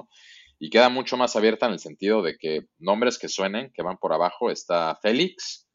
Y 0.59 0.71
queda 0.71 0.89
mucho 0.89 1.19
más 1.19 1.37
abierta 1.37 1.67
en 1.67 1.73
el 1.73 1.81
sentido 1.81 2.23
de 2.23 2.39
que 2.39 2.69
nombres 2.79 3.19
que 3.19 3.29
suenen, 3.29 3.71
que 3.75 3.83
van 3.83 3.99
por 3.99 4.15
abajo, 4.15 4.51
está 4.51 4.99
Félix, 5.03 5.69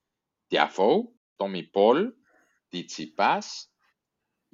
Tiafoe, 0.47 1.03
Tommy 1.37 1.61
Paul, 1.67 2.17
Tsitsipas, 2.71 3.74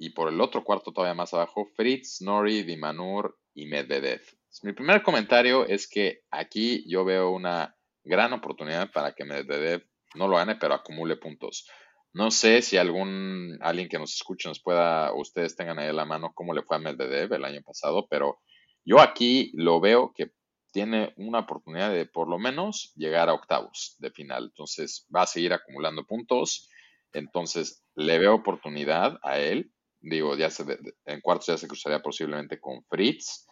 y 0.02 0.10
por 0.10 0.28
el 0.28 0.40
otro 0.40 0.64
cuarto 0.64 0.90
todavía 0.90 1.14
más 1.14 1.32
abajo, 1.32 1.64
Fritz, 1.76 2.22
Nori, 2.22 2.64
Dimanur 2.64 3.38
y 3.54 3.66
Medvedev. 3.66 4.20
Mi 4.64 4.72
primer 4.72 5.04
comentario 5.04 5.64
es 5.64 5.88
que 5.88 6.22
aquí 6.28 6.84
yo 6.90 7.04
veo 7.04 7.30
una 7.30 7.76
gran 8.02 8.32
oportunidad 8.32 8.90
para 8.90 9.12
que 9.12 9.24
Medvedev 9.24 9.86
no 10.16 10.26
lo 10.26 10.38
gane, 10.38 10.56
pero 10.56 10.74
acumule 10.74 11.18
puntos. 11.18 11.68
No 12.12 12.32
sé 12.32 12.62
si 12.62 12.78
algún 12.78 13.56
alguien 13.60 13.88
que 13.88 14.00
nos 14.00 14.12
escuche 14.12 14.48
nos 14.48 14.60
pueda, 14.60 15.14
ustedes 15.14 15.54
tengan 15.54 15.78
ahí 15.78 15.90
a 15.90 15.92
la 15.92 16.04
mano 16.04 16.32
cómo 16.34 16.52
le 16.52 16.62
fue 16.62 16.78
a 16.78 16.80
Medvedev 16.80 17.34
el 17.34 17.44
año 17.44 17.62
pasado, 17.62 18.08
pero 18.10 18.40
yo 18.84 19.00
aquí 19.00 19.52
lo 19.54 19.80
veo 19.80 20.12
que 20.12 20.32
tiene 20.72 21.14
una 21.16 21.38
oportunidad 21.38 21.92
de 21.92 22.06
por 22.06 22.28
lo 22.28 22.40
menos 22.40 22.92
llegar 22.96 23.28
a 23.28 23.34
octavos 23.34 23.94
de 24.00 24.10
final. 24.10 24.46
Entonces 24.46 25.06
va 25.14 25.22
a 25.22 25.26
seguir 25.26 25.52
acumulando 25.52 26.04
puntos. 26.04 26.68
Entonces 27.12 27.84
le 27.94 28.18
veo 28.18 28.34
oportunidad 28.34 29.20
a 29.22 29.38
él. 29.38 29.70
Digo, 30.02 30.36
ya 30.36 30.50
se, 30.50 30.64
en 31.06 31.20
cuartos 31.20 31.46
ya 31.46 31.56
se 31.56 31.68
cruzaría 31.68 32.00
posiblemente 32.00 32.60
con 32.60 32.84
Fritz. 32.84 33.46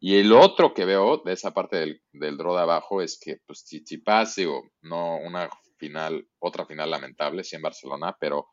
Y 0.00 0.16
el 0.16 0.32
otro 0.32 0.72
que 0.72 0.84
veo 0.84 1.18
de 1.24 1.32
esa 1.32 1.52
parte 1.52 1.76
del, 1.76 2.02
del 2.12 2.36
draw 2.36 2.54
de 2.54 2.62
abajo 2.62 3.02
es 3.02 3.18
que, 3.20 3.38
pues, 3.46 3.64
Chichipas, 3.64 4.36
digo, 4.36 4.62
no 4.80 5.16
una 5.18 5.50
final, 5.76 6.26
otra 6.38 6.66
final 6.66 6.90
lamentable, 6.90 7.42
sí 7.42 7.56
en 7.56 7.62
Barcelona, 7.62 8.16
pero 8.18 8.46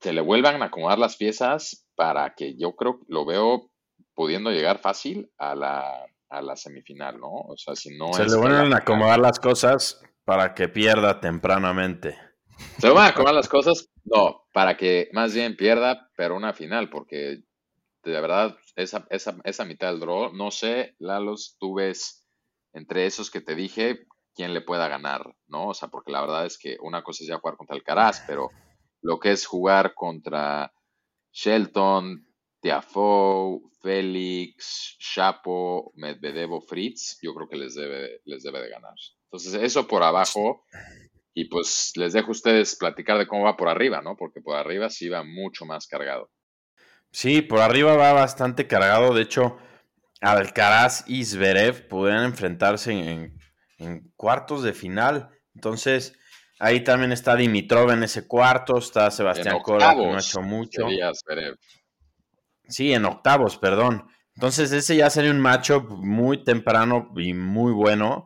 se 0.00 0.12
le 0.12 0.20
vuelvan 0.20 0.62
a 0.62 0.66
acomodar 0.66 0.98
las 0.98 1.16
piezas 1.16 1.88
para 1.96 2.34
que 2.34 2.56
yo 2.56 2.76
creo, 2.76 3.00
lo 3.08 3.24
veo 3.24 3.70
pudiendo 4.14 4.50
llegar 4.50 4.78
fácil 4.78 5.30
a 5.38 5.54
la, 5.54 6.06
a 6.28 6.42
la 6.42 6.56
semifinal, 6.56 7.18
¿no? 7.18 7.30
O 7.30 7.56
sea, 7.56 7.74
si 7.74 7.96
no 7.96 8.12
Se 8.12 8.24
le 8.24 8.36
vuelven 8.36 8.72
a 8.72 8.78
acomodar 8.78 9.18
las 9.18 9.40
cosas 9.40 10.00
para 10.24 10.54
que 10.54 10.68
pierda 10.68 11.20
tempranamente. 11.20 12.16
¿Se 12.78 12.88
le 12.88 12.94
van 12.94 13.06
a 13.06 13.08
acomodar 13.08 13.34
las 13.34 13.48
cosas? 13.48 13.88
No, 14.06 14.46
para 14.52 14.76
que 14.76 15.08
más 15.12 15.34
bien 15.34 15.56
pierda, 15.56 16.10
pero 16.16 16.36
una 16.36 16.52
final, 16.52 16.88
porque 16.90 17.42
de 18.04 18.20
verdad, 18.20 18.56
esa, 18.76 19.06
esa, 19.10 19.36
esa 19.44 19.64
mitad 19.64 19.88
del 19.90 20.00
draw, 20.00 20.32
no 20.32 20.52
sé, 20.52 20.94
Lalos, 20.98 21.56
tú 21.58 21.74
ves 21.74 22.24
entre 22.72 23.06
esos 23.06 23.30
que 23.30 23.40
te 23.40 23.56
dije, 23.56 24.06
quién 24.34 24.54
le 24.54 24.60
pueda 24.60 24.86
ganar, 24.86 25.34
¿no? 25.48 25.68
O 25.68 25.74
sea, 25.74 25.88
porque 25.88 26.12
la 26.12 26.20
verdad 26.20 26.46
es 26.46 26.56
que 26.56 26.76
una 26.80 27.02
cosa 27.02 27.24
es 27.24 27.28
ya 27.28 27.38
jugar 27.38 27.56
contra 27.56 27.74
Alcaraz, 27.74 28.22
pero 28.28 28.50
lo 29.02 29.18
que 29.18 29.32
es 29.32 29.44
jugar 29.44 29.94
contra 29.94 30.72
Shelton, 31.32 32.28
Tiafoe, 32.60 33.60
Félix, 33.82 34.96
Chapo, 35.00 35.92
Medvedev 35.96 36.60
Fritz, 36.60 37.18
yo 37.22 37.34
creo 37.34 37.48
que 37.48 37.56
les 37.56 37.74
debe, 37.74 38.20
les 38.24 38.42
debe 38.42 38.60
de 38.62 38.70
ganar. 38.70 38.94
Entonces, 39.24 39.54
eso 39.54 39.88
por 39.88 40.02
abajo, 40.02 40.64
y 41.38 41.44
pues 41.44 41.92
les 41.96 42.14
dejo 42.14 42.28
a 42.28 42.30
ustedes 42.30 42.76
platicar 42.76 43.18
de 43.18 43.26
cómo 43.26 43.44
va 43.44 43.58
por 43.58 43.68
arriba, 43.68 44.00
¿no? 44.00 44.16
Porque 44.16 44.40
por 44.40 44.56
arriba 44.56 44.88
sí 44.88 45.10
va 45.10 45.22
mucho 45.22 45.66
más 45.66 45.86
cargado. 45.86 46.30
Sí, 47.12 47.42
por 47.42 47.60
arriba 47.60 47.94
va 47.94 48.14
bastante 48.14 48.66
cargado. 48.66 49.12
De 49.12 49.20
hecho, 49.20 49.58
Alcaraz 50.22 51.04
y 51.06 51.26
Zverev 51.26 51.88
podrían 51.88 52.24
enfrentarse 52.24 52.92
en, 53.78 54.12
cuartos 54.16 54.62
de 54.62 54.72
final. 54.72 55.28
Entonces, 55.54 56.18
ahí 56.58 56.82
también 56.82 57.12
está 57.12 57.36
Dimitrov 57.36 57.90
en 57.90 58.04
ese 58.04 58.26
cuarto, 58.26 58.78
está 58.78 59.10
Sebastián 59.10 59.58
Cora, 59.62 59.90
que 59.94 60.06
no 60.06 60.14
ha 60.16 60.20
hecho 60.20 60.40
mucho. 60.40 60.86
Sí, 62.66 62.94
en 62.94 63.04
octavos, 63.04 63.58
perdón. 63.58 64.08
Entonces, 64.34 64.72
ese 64.72 64.96
ya 64.96 65.10
sería 65.10 65.32
un 65.32 65.40
matchup 65.40 65.90
muy 65.90 66.42
temprano 66.44 67.12
y 67.14 67.34
muy 67.34 67.74
bueno. 67.74 68.24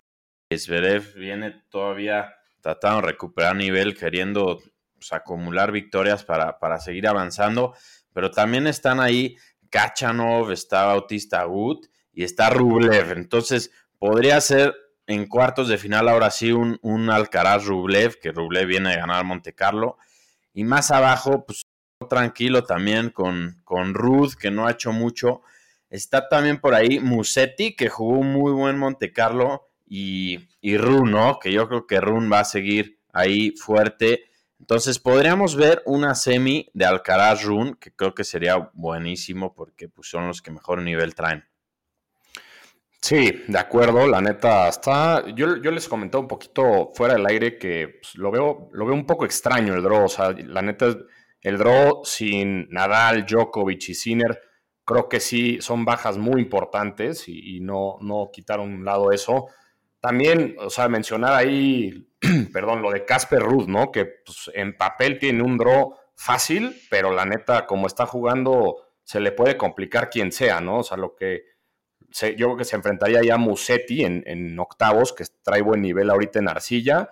Zverev 0.56 1.14
viene 1.16 1.64
todavía 1.70 2.36
tratando 2.60 3.00
de 3.00 3.08
recuperar 3.08 3.56
nivel, 3.56 3.96
queriendo 3.96 4.60
pues, 4.94 5.12
acumular 5.12 5.72
victorias 5.72 6.24
para, 6.24 6.58
para 6.58 6.78
seguir 6.78 7.08
avanzando 7.08 7.74
pero 8.12 8.30
también 8.30 8.66
están 8.66 9.00
ahí 9.00 9.36
Kachanov, 9.70 10.50
está 10.50 10.86
Bautista 10.86 11.44
Gut 11.44 11.86
y 12.12 12.24
está 12.24 12.50
Rublev. 12.50 13.12
Entonces, 13.12 13.70
podría 13.98 14.40
ser 14.40 14.74
en 15.06 15.26
cuartos 15.26 15.68
de 15.68 15.78
final 15.78 16.08
ahora 16.08 16.30
sí 16.30 16.52
un, 16.52 16.78
un 16.82 17.10
Alcaraz 17.10 17.64
Rublev, 17.66 18.18
que 18.20 18.32
Rublev 18.32 18.66
viene 18.66 18.92
a 18.92 18.98
ganar 18.98 19.24
Monte 19.24 19.54
Carlo. 19.54 19.96
Y 20.52 20.64
más 20.64 20.90
abajo, 20.90 21.44
pues 21.46 21.62
tranquilo 22.08 22.64
también 22.64 23.10
con, 23.10 23.60
con 23.64 23.94
Ruth, 23.94 24.34
que 24.34 24.50
no 24.50 24.66
ha 24.66 24.72
hecho 24.72 24.92
mucho. 24.92 25.42
Está 25.88 26.28
también 26.28 26.60
por 26.60 26.74
ahí 26.74 27.00
Musetti, 27.00 27.76
que 27.76 27.88
jugó 27.88 28.18
un 28.18 28.32
muy 28.32 28.52
buen 28.52 28.78
Monte 28.78 29.12
Carlo. 29.12 29.69
Y, 29.92 30.48
y 30.60 30.78
Run, 30.78 31.10
¿no? 31.10 31.38
Que 31.40 31.52
yo 31.52 31.68
creo 31.68 31.86
que 31.86 32.00
Run 32.00 32.30
va 32.32 32.40
a 32.40 32.44
seguir 32.44 33.00
ahí 33.12 33.50
fuerte. 33.50 34.30
Entonces 34.60 35.00
podríamos 35.00 35.56
ver 35.56 35.82
una 35.84 36.14
semi 36.14 36.70
de 36.74 36.84
Alcaraz 36.84 37.42
Run, 37.42 37.74
que 37.74 37.92
creo 37.92 38.14
que 38.14 38.22
sería 38.22 38.70
buenísimo 38.72 39.52
porque 39.52 39.88
pues, 39.88 40.08
son 40.08 40.28
los 40.28 40.40
que 40.40 40.52
mejor 40.52 40.80
nivel 40.80 41.14
traen. 41.14 41.44
Sí, 43.00 43.42
de 43.48 43.58
acuerdo, 43.58 44.06
la 44.06 44.20
neta 44.20 44.68
está. 44.68 45.24
Yo, 45.34 45.56
yo 45.56 45.70
les 45.70 45.88
comenté 45.88 46.18
un 46.18 46.28
poquito 46.28 46.90
fuera 46.94 47.14
del 47.14 47.26
aire 47.26 47.58
que 47.58 47.98
pues, 48.00 48.14
lo, 48.14 48.30
veo, 48.30 48.68
lo 48.72 48.84
veo 48.84 48.94
un 48.94 49.06
poco 49.06 49.24
extraño 49.24 49.74
el 49.74 49.82
draw. 49.82 50.04
O 50.04 50.08
sea, 50.08 50.32
la 50.32 50.60
neta, 50.62 50.94
el 51.40 51.58
draw 51.58 52.04
sin 52.04 52.68
Nadal, 52.68 53.24
Djokovic 53.24 53.88
y 53.88 53.94
Sinner, 53.94 54.38
creo 54.84 55.08
que 55.08 55.20
sí 55.20 55.58
son 55.62 55.84
bajas 55.84 56.18
muy 56.18 56.42
importantes 56.42 57.28
y, 57.28 57.60
no, 57.60 57.96
no 58.02 58.30
quitaron 58.32 58.72
un 58.72 58.84
lado 58.84 59.12
eso. 59.12 59.46
También, 60.00 60.56
o 60.58 60.70
sea, 60.70 60.88
mencionar 60.88 61.34
ahí 61.34 62.10
perdón, 62.52 62.82
lo 62.82 62.90
de 62.90 63.04
Casper 63.04 63.40
Ruth, 63.40 63.66
¿no? 63.66 63.90
Que 63.90 64.04
pues, 64.04 64.50
en 64.54 64.76
papel 64.76 65.18
tiene 65.18 65.42
un 65.42 65.56
draw 65.56 65.94
fácil, 66.14 66.76
pero 66.90 67.12
la 67.12 67.24
neta, 67.24 67.66
como 67.66 67.86
está 67.86 68.06
jugando, 68.06 68.76
se 69.04 69.20
le 69.20 69.32
puede 69.32 69.56
complicar 69.56 70.10
quien 70.10 70.32
sea, 70.32 70.60
¿no? 70.60 70.78
O 70.78 70.82
sea, 70.82 70.96
lo 70.96 71.16
que 71.16 71.44
yo 72.10 72.46
creo 72.46 72.56
que 72.56 72.64
se 72.64 72.76
enfrentaría 72.76 73.22
ya 73.22 73.34
a 73.34 73.38
Musetti 73.38 74.04
en, 74.04 74.58
octavos, 74.58 75.12
que 75.12 75.24
trae 75.42 75.62
buen 75.62 75.80
nivel 75.80 76.10
ahorita 76.10 76.40
en 76.40 76.48
arcilla, 76.48 77.10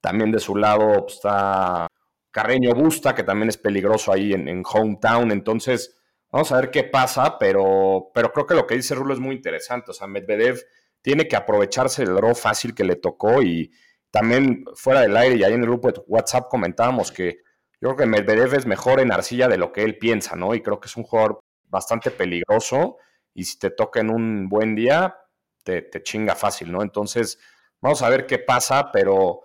También 0.00 0.32
de 0.32 0.38
su 0.38 0.56
lado 0.56 1.04
pues, 1.04 1.16
está 1.16 1.86
Carreño 2.30 2.72
Busta, 2.74 3.14
que 3.14 3.24
también 3.24 3.48
es 3.50 3.58
peligroso 3.58 4.12
ahí 4.12 4.32
en, 4.32 4.62
hometown. 4.64 5.30
Entonces, 5.32 6.00
vamos 6.30 6.50
a 6.52 6.60
ver 6.60 6.70
qué 6.70 6.84
pasa, 6.84 7.38
pero, 7.38 8.10
pero 8.14 8.32
creo 8.32 8.46
que 8.46 8.54
lo 8.54 8.66
que 8.66 8.76
dice 8.76 8.94
Rulo 8.94 9.12
es 9.12 9.20
muy 9.20 9.36
interesante. 9.36 9.90
O 9.90 9.94
sea, 9.94 10.06
Medvedev 10.06 10.64
tiene 11.02 11.28
que 11.28 11.36
aprovecharse 11.36 12.04
del 12.04 12.14
draw 12.14 12.34
fácil 12.34 12.74
que 12.74 12.84
le 12.84 12.96
tocó 12.96 13.42
y 13.42 13.72
también 14.10 14.64
fuera 14.74 15.00
del 15.02 15.16
aire 15.16 15.36
y 15.36 15.44
ahí 15.44 15.52
en 15.52 15.60
el 15.60 15.66
grupo 15.66 15.90
de 15.90 16.00
WhatsApp 16.06 16.48
comentábamos 16.48 17.12
que 17.12 17.38
yo 17.80 17.90
creo 17.90 17.96
que 17.96 18.06
Medvedev 18.06 18.54
es 18.54 18.66
mejor 18.66 19.00
en 19.00 19.12
arcilla 19.12 19.48
de 19.48 19.58
lo 19.58 19.72
que 19.72 19.84
él 19.84 19.98
piensa, 19.98 20.34
¿no? 20.34 20.54
Y 20.54 20.62
creo 20.62 20.80
que 20.80 20.88
es 20.88 20.96
un 20.96 21.04
jugador 21.04 21.38
bastante 21.64 22.10
peligroso 22.10 22.96
y 23.34 23.44
si 23.44 23.58
te 23.58 23.70
toca 23.70 24.00
en 24.00 24.10
un 24.10 24.48
buen 24.48 24.74
día, 24.74 25.16
te, 25.62 25.82
te 25.82 26.02
chinga 26.02 26.34
fácil, 26.34 26.72
¿no? 26.72 26.82
Entonces, 26.82 27.38
vamos 27.80 28.02
a 28.02 28.08
ver 28.08 28.26
qué 28.26 28.38
pasa, 28.38 28.90
pero 28.90 29.42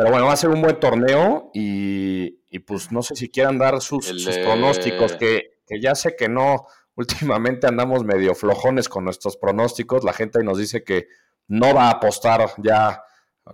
pero 0.00 0.12
bueno, 0.12 0.24
va 0.24 0.32
a 0.32 0.36
ser 0.36 0.48
un 0.48 0.62
buen 0.62 0.80
torneo 0.80 1.50
y, 1.52 2.58
pues 2.60 2.90
no 2.90 3.02
sé 3.02 3.16
si 3.16 3.28
quieran 3.28 3.58
dar 3.58 3.82
sus, 3.82 4.10
pronósticos, 4.42 5.14
que, 5.16 5.58
ya 5.78 5.94
sé 5.94 6.16
que 6.16 6.26
no, 6.26 6.64
últimamente 7.00 7.66
andamos 7.66 8.04
medio 8.04 8.34
flojones 8.34 8.88
con 8.88 9.04
nuestros 9.04 9.36
pronósticos, 9.36 10.04
la 10.04 10.12
gente 10.12 10.42
nos 10.44 10.58
dice 10.58 10.84
que 10.84 11.08
no 11.48 11.74
va 11.74 11.88
a 11.88 11.92
apostar 11.92 12.52
ya 12.58 13.02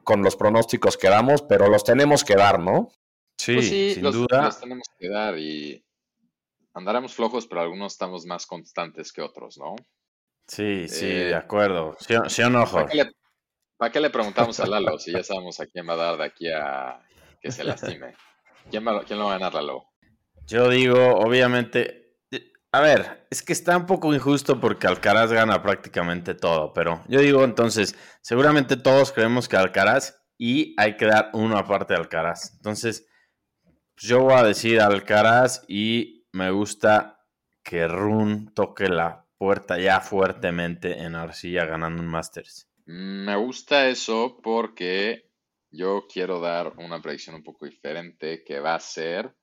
con 0.04 0.22
los 0.22 0.36
pronósticos 0.36 0.96
que 0.96 1.08
damos, 1.08 1.42
pero 1.42 1.68
los 1.68 1.84
tenemos 1.84 2.24
que 2.24 2.34
dar, 2.34 2.58
¿no? 2.58 2.90
Sí, 3.38 3.54
pues 3.54 3.68
sin 3.68 4.02
duda. 4.02 4.42
Los 4.42 4.60
tenemos 4.60 4.88
que 4.98 5.08
dar 5.08 5.38
y 5.38 5.84
andaremos 6.74 7.14
flojos, 7.14 7.46
pero 7.46 7.62
algunos 7.62 7.92
estamos 7.92 8.26
más 8.26 8.46
constantes 8.46 9.12
que 9.12 9.22
otros, 9.22 9.56
¿no? 9.58 9.76
Sí, 10.46 10.88
sí, 10.88 11.06
de 11.06 11.30
eh, 11.30 11.34
acuerdo. 11.34 11.96
Sí, 11.98 12.14
sí 12.28 12.42
o 12.42 12.50
no, 12.50 12.64
¿Para 13.78 13.92
qué 13.92 14.00
le 14.00 14.08
preguntamos 14.08 14.58
a 14.60 14.66
Lalo 14.66 14.98
si 14.98 15.12
ya 15.12 15.22
sabemos 15.22 15.60
a 15.60 15.66
quién 15.66 15.86
va 15.86 15.92
a 15.92 15.96
dar 15.96 16.16
de 16.16 16.24
aquí 16.24 16.50
a 16.50 16.98
que 17.40 17.50
se 17.50 17.62
lastime? 17.62 18.14
¿Quién, 18.70 18.86
va, 18.86 19.04
quién 19.04 19.18
lo 19.18 19.26
va 19.26 19.34
a 19.34 19.38
ganar, 19.38 19.54
Lalo? 19.54 19.84
Yo 20.46 20.70
digo, 20.70 21.16
obviamente, 21.16 22.05
a 22.76 22.80
ver, 22.80 23.26
es 23.30 23.42
que 23.42 23.54
está 23.54 23.74
un 23.74 23.86
poco 23.86 24.14
injusto 24.14 24.60
porque 24.60 24.86
Alcaraz 24.86 25.32
gana 25.32 25.62
prácticamente 25.62 26.34
todo, 26.34 26.74
pero 26.74 27.02
yo 27.08 27.20
digo 27.20 27.42
entonces, 27.42 27.96
seguramente 28.20 28.76
todos 28.76 29.12
creemos 29.12 29.48
que 29.48 29.56
Alcaraz 29.56 30.22
y 30.36 30.74
hay 30.78 30.98
que 30.98 31.06
dar 31.06 31.30
uno 31.32 31.56
aparte 31.56 31.94
de 31.94 32.00
Alcaraz. 32.00 32.52
Entonces, 32.56 33.08
yo 33.96 34.20
voy 34.20 34.34
a 34.34 34.42
decir 34.42 34.80
Alcaraz 34.82 35.64
y 35.68 36.26
me 36.32 36.50
gusta 36.50 37.24
que 37.62 37.88
Run 37.88 38.52
toque 38.52 38.88
la 38.88 39.24
puerta 39.38 39.78
ya 39.78 40.00
fuertemente 40.00 41.00
en 41.00 41.14
Arcilla 41.14 41.64
ganando 41.64 42.02
un 42.02 42.08
Masters. 42.08 42.68
Me 42.84 43.36
gusta 43.36 43.88
eso 43.88 44.38
porque 44.42 45.30
yo 45.70 46.06
quiero 46.12 46.40
dar 46.40 46.74
una 46.76 47.00
predicción 47.00 47.36
un 47.36 47.42
poco 47.42 47.64
diferente 47.64 48.44
que 48.44 48.60
va 48.60 48.74
a 48.74 48.80
ser 48.80 49.34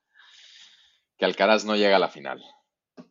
que 1.18 1.26
Alcaraz 1.26 1.66
no 1.66 1.76
llega 1.76 1.96
a 1.96 2.00
la 2.00 2.10
final. 2.10 2.44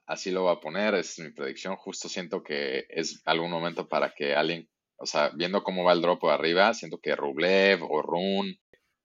Así 0.07 0.31
lo 0.31 0.43
voy 0.43 0.53
a 0.57 0.61
poner, 0.61 0.95
es 0.95 1.19
mi 1.19 1.31
predicción. 1.31 1.77
Justo 1.77 2.09
siento 2.09 2.43
que 2.43 2.87
es 2.89 3.23
algún 3.25 3.51
momento 3.51 3.89
para 3.89 4.13
que 4.15 4.35
alguien, 4.35 4.69
o 4.97 5.07
sea, 5.07 5.31
viendo 5.35 5.63
cómo 5.63 5.85
va 5.85 5.93
el 5.93 6.03
drop 6.03 6.25
arriba, 6.27 6.75
siento 6.75 6.99
que 6.99 7.17
Rublev 7.17 7.83
o 7.83 8.03
Run 8.03 8.55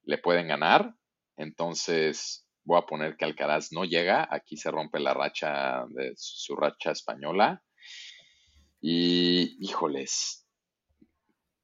le 0.03 0.17
pueden 0.17 0.47
ganar. 0.47 0.93
Entonces 1.37 2.45
voy 2.63 2.77
a 2.79 2.85
poner 2.85 3.15
que 3.15 3.25
Alcaraz 3.25 3.71
no 3.71 3.85
llega. 3.85 4.27
Aquí 4.29 4.57
se 4.57 4.71
rompe 4.71 4.99
la 4.99 5.13
racha 5.13 5.85
de 5.89 6.13
su 6.15 6.55
racha 6.55 6.91
española. 6.91 7.63
Y 8.81 9.57
híjoles, 9.59 10.45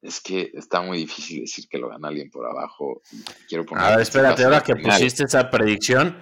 es 0.04 0.20
que 0.20 0.50
está 0.54 0.80
muy 0.82 0.98
difícil 0.98 1.40
decir 1.40 1.66
que 1.68 1.78
lo 1.78 1.88
gana 1.88 2.08
alguien 2.08 2.30
por 2.30 2.46
abajo. 2.46 3.02
Quiero 3.48 3.64
poner 3.64 3.84
a 3.84 3.90
ver, 3.90 4.00
espérate, 4.00 4.44
ahora 4.44 4.62
que 4.62 4.76
pusiste 4.76 5.24
esa 5.24 5.50
predicción, 5.50 6.18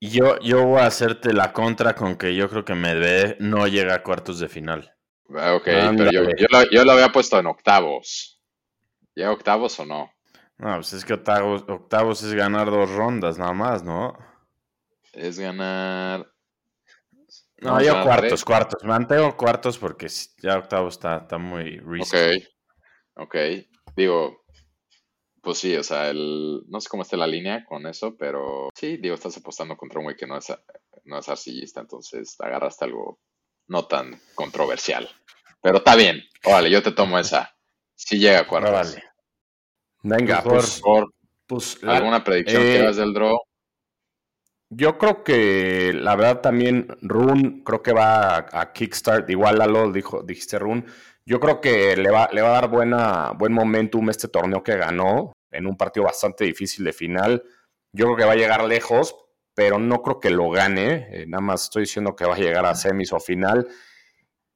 yo, 0.00 0.38
yo 0.40 0.64
voy 0.64 0.80
a 0.80 0.86
hacerte 0.86 1.32
la 1.32 1.52
contra 1.52 1.94
con 1.94 2.16
que 2.16 2.34
yo 2.34 2.48
creo 2.48 2.64
que 2.64 2.74
Medvedev 2.74 3.36
no 3.40 3.66
llega 3.66 3.94
a 3.94 4.02
cuartos 4.02 4.38
de 4.38 4.48
final. 4.48 4.94
Ah, 5.36 5.54
ok, 5.54 5.64
pero 5.64 6.10
yo, 6.10 6.22
yo, 6.70 6.84
lo, 6.84 6.92
había 6.92 7.10
puesto 7.10 7.38
en 7.38 7.46
octavos. 7.46 8.42
¿Llega 9.14 9.32
octavos 9.32 9.78
o 9.80 9.86
no? 9.86 10.10
No, 10.58 10.74
pues 10.76 10.92
es 10.92 11.04
que 11.04 11.14
octavos, 11.14 11.64
octavos 11.68 12.22
es 12.22 12.34
ganar 12.34 12.70
dos 12.70 12.90
rondas 12.90 13.38
nada 13.38 13.52
más, 13.52 13.82
¿no? 13.82 14.16
Es 15.12 15.38
ganar. 15.38 16.30
No, 17.58 17.80
yo 17.80 18.02
cuartos, 18.02 18.44
cuartos. 18.44 18.84
Mantengo 18.84 19.36
cuartos 19.36 19.78
porque 19.78 20.08
ya 20.42 20.58
octavos 20.58 20.94
está, 20.94 21.18
está 21.18 21.38
muy 21.38 21.78
recent. 21.78 22.42
Ok. 22.44 22.54
Ok, 23.16 23.36
digo, 23.96 24.43
pues 25.44 25.58
sí, 25.58 25.76
o 25.76 25.82
sea, 25.84 26.10
el, 26.10 26.62
no 26.66 26.80
sé 26.80 26.88
cómo 26.88 27.02
está 27.02 27.16
la 27.16 27.26
línea 27.26 27.64
con 27.64 27.86
eso, 27.86 28.16
pero 28.16 28.70
sí, 28.74 28.96
digo, 28.96 29.14
estás 29.14 29.36
apostando 29.36 29.76
contra 29.76 30.00
un 30.00 30.06
güey 30.06 30.16
que 30.16 30.26
no 30.26 30.36
es, 30.36 30.52
no 31.04 31.18
es 31.18 31.28
arcillista, 31.28 31.80
entonces 31.80 32.34
agarraste 32.40 32.86
algo 32.86 33.20
no 33.68 33.86
tan 33.86 34.20
controversial. 34.34 35.08
Pero 35.62 35.78
está 35.78 35.94
bien, 35.96 36.22
órale, 36.44 36.70
yo 36.70 36.82
te 36.82 36.92
tomo 36.92 37.18
esa. 37.18 37.56
Si 37.94 38.18
llega 38.18 38.40
a 38.40 38.46
cuartos. 38.46 38.96
Venga, 40.02 40.42
pues, 40.42 40.82
pues 41.46 41.82
¿Alguna 41.84 42.24
predicción 42.24 42.62
que 42.62 42.78
hagas 42.80 42.96
del 42.96 43.14
draw? 43.14 43.38
Yo 44.70 44.98
creo 44.98 45.22
que 45.22 45.92
la 45.94 46.16
verdad 46.16 46.40
también 46.40 46.88
Rune 47.00 47.62
creo 47.64 47.82
que 47.82 47.92
va 47.92 48.36
a, 48.36 48.60
a 48.60 48.72
Kickstart, 48.72 49.30
igual 49.30 49.58
Lalo 49.58 49.92
dijo, 49.92 50.22
dijiste 50.22 50.58
Rune, 50.58 50.84
yo 51.26 51.40
creo 51.40 51.60
que 51.60 51.96
le 51.96 52.10
va, 52.10 52.28
le 52.32 52.42
va 52.42 52.48
a 52.50 52.60
dar 52.60 52.68
buena, 52.68 53.32
buen 53.32 53.52
momentum 53.52 54.10
este 54.10 54.28
torneo 54.28 54.62
que 54.62 54.76
ganó 54.76 55.32
en 55.50 55.66
un 55.66 55.76
partido 55.76 56.04
bastante 56.04 56.44
difícil 56.44 56.84
de 56.84 56.92
final. 56.92 57.42
Yo 57.92 58.06
creo 58.06 58.16
que 58.16 58.24
va 58.24 58.32
a 58.32 58.36
llegar 58.36 58.64
lejos, 58.64 59.16
pero 59.54 59.78
no 59.78 60.02
creo 60.02 60.20
que 60.20 60.30
lo 60.30 60.50
gane. 60.50 61.08
Eh, 61.10 61.26
nada 61.26 61.40
más 61.40 61.64
estoy 61.64 61.82
diciendo 61.82 62.14
que 62.14 62.26
va 62.26 62.34
a 62.34 62.38
llegar 62.38 62.66
a 62.66 62.74
semis 62.74 63.12
o 63.12 63.20
final. 63.20 63.66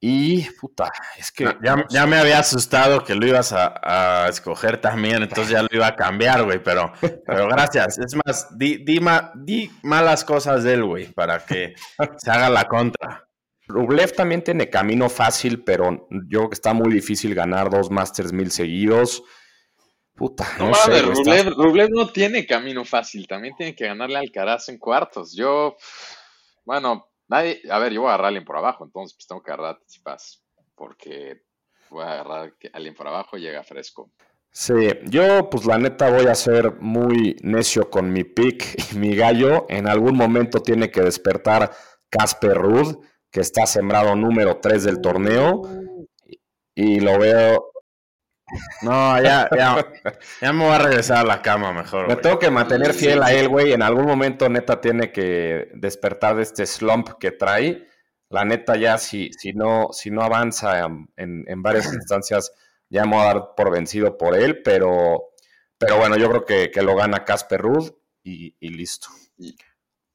Y, 0.00 0.48
puta, 0.61 0.92
es 1.16 1.33
que... 1.33 1.57
ya, 1.90 2.07
me 2.07 2.18
había 2.18 2.38
asustado 2.38 3.02
que 3.02 3.16
lo 3.16 3.26
ibas 3.26 3.52
a, 3.52 4.28
escoger 4.28 4.81
también, 4.81 5.24
entonces 5.24 5.48
ya 5.48 5.62
lo 5.62 5.68
iba 5.72 5.88
a 5.88 5.96
cambiar, 5.96 6.44
güey, 6.44 6.62
pero, 6.62 6.92
pero 7.26 7.48
gracias. 7.48 7.98
Es 7.98 8.14
más, 8.24 8.57
di, 8.57 8.85
di, 8.85 9.00
di 9.35 9.70
malas 9.83 10.24
cosas 10.24 10.62
de 10.62 10.74
él, 10.74 10.85
güey, 10.85 11.12
para 11.12 11.44
que 11.44 11.74
se 12.18 12.31
haga 12.31 12.48
la 12.48 12.64
contra. 12.64 13.27
Rublev 13.68 14.12
también 14.12 14.42
tiene 14.42 14.70
camino 14.70 15.11
fácil, 15.11 15.62
pero 15.62 16.09
yo 16.11 16.38
creo 16.38 16.48
que 16.48 16.54
está 16.54 16.72
muy 16.72 16.92
difícil 16.92 17.35
ganar 17.35 17.70
dos 17.70 17.90
Masters 17.90 18.33
mil 18.33 18.50
seguidos. 18.50 19.22
Puta, 20.14 20.44
no, 20.59 20.74
sé, 20.74 21.02
Rublev, 21.02 21.90
no 21.90 22.09
tiene 22.09 22.44
camino 22.44 22.85
fácil, 22.85 23.28
también 23.28 23.54
tiene 23.57 23.76
que 23.76 23.87
ganarle 23.87 24.16
al 24.16 24.24
Alcaraz 24.24 24.68
en 24.68 24.78
cuartos. 24.78 25.37
Yo, 25.37 25.76
bueno, 26.64 27.11
nadie, 27.28 27.61
a 27.70 27.78
ver, 27.78 27.92
yo 27.92 28.00
voy 28.00 28.09
a 28.09 28.14
agarrar 28.14 28.24
a 28.24 28.28
alguien 28.28 28.44
por 28.44 28.57
abajo, 28.57 28.85
entonces 28.85 29.14
pues 29.16 29.28
tengo 29.28 29.42
que 29.42 29.52
agarrar 29.52 29.76
a 29.76 29.78
Tsipas, 29.85 30.42
porque 30.74 31.42
voy 31.90 32.02
a 32.02 32.12
agarrar 32.12 32.48
a 32.48 32.76
alguien 32.76 32.94
por 32.94 33.07
abajo 33.07 33.37
y 33.37 33.42
llega 33.42 33.62
fresco. 33.62 34.11
Sí, 34.50 34.88
yo 35.04 35.50
pues 35.50 35.66
la 35.66 35.78
neta 35.78 36.11
voy 36.11 36.26
a 36.26 36.35
ser 36.35 36.81
muy 36.81 37.37
necio 37.42 37.90
con 37.90 38.12
mi 38.12 38.24
pick 38.24 38.92
y 38.92 38.96
mi 38.96 39.14
gallo. 39.14 39.66
En 39.68 39.87
algún 39.87 40.16
momento 40.16 40.62
tiene 40.62 40.90
que 40.90 41.02
despertar 41.02 41.70
Casper 42.11 42.57
Rudd 42.57 42.96
que 43.30 43.40
está 43.40 43.66
sembrado 43.66 44.14
número 44.16 44.58
3 44.58 44.84
del 44.84 45.00
torneo. 45.00 45.62
Y 46.74 47.00
lo 47.00 47.18
veo. 47.18 47.72
No, 48.82 49.20
ya, 49.20 49.48
ya, 49.54 49.86
ya 50.40 50.52
me 50.54 50.64
voy 50.64 50.74
a 50.74 50.78
regresar 50.78 51.18
a 51.18 51.24
la 51.24 51.42
cama 51.42 51.72
mejor. 51.72 52.08
Me 52.08 52.16
tengo 52.16 52.38
que 52.38 52.50
mantener 52.50 52.94
fiel 52.94 53.22
a 53.22 53.32
él, 53.32 53.48
güey. 53.48 53.72
En 53.72 53.82
algún 53.82 54.06
momento, 54.06 54.48
neta, 54.48 54.80
tiene 54.80 55.12
que 55.12 55.68
despertar 55.74 56.36
de 56.36 56.44
este 56.44 56.64
slump 56.64 57.10
que 57.20 57.30
trae. 57.30 57.86
La 58.30 58.44
neta, 58.44 58.76
ya 58.76 58.96
si, 58.96 59.30
si, 59.32 59.52
no, 59.52 59.88
si 59.92 60.10
no 60.10 60.22
avanza 60.22 60.80
en, 60.80 61.62
varias 61.62 61.92
instancias, 61.92 62.52
ya 62.88 63.04
me 63.04 63.16
voy 63.16 63.20
a 63.20 63.34
dar 63.34 63.54
por 63.54 63.70
vencido 63.70 64.16
por 64.16 64.34
él. 64.34 64.62
Pero, 64.62 65.30
pero 65.76 65.98
bueno, 65.98 66.16
yo 66.16 66.30
creo 66.30 66.44
que, 66.46 66.70
que 66.70 66.82
lo 66.82 66.96
gana 66.96 67.24
Casper 67.24 67.60
Rudd 67.60 67.90
y, 68.22 68.56
y 68.60 68.68
listo. 68.70 69.08